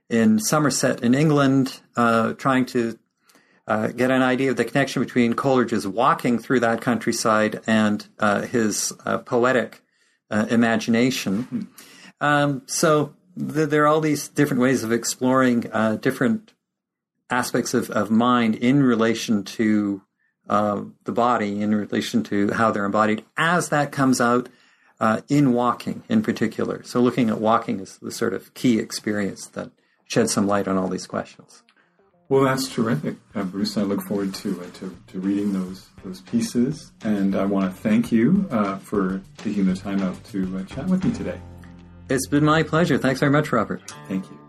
[0.08, 2.98] in Somerset in England, uh, trying to
[3.66, 8.42] uh, get an idea of the connection between Coleridge's walking through that countryside and uh,
[8.42, 9.82] his uh, poetic
[10.30, 11.68] uh, imagination.
[12.20, 16.54] Um, so there are all these different ways of exploring uh, different
[17.28, 20.02] aspects of, of mind in relation to
[20.48, 24.48] the body, in relation to how they're embodied, as that comes out
[25.00, 26.82] uh, in walking in particular.
[26.84, 29.70] So, looking at walking is the sort of key experience that
[30.04, 31.62] sheds some light on all these questions.
[32.28, 33.78] Well, that's terrific, uh, Bruce.
[33.78, 37.82] I look forward to, uh, to, to reading those those pieces, and I want to
[37.82, 41.40] thank you uh, for taking the time out to uh, chat with me today.
[42.10, 42.98] It's been my pleasure.
[42.98, 43.82] Thanks very much, Robert.
[44.08, 44.47] Thank you.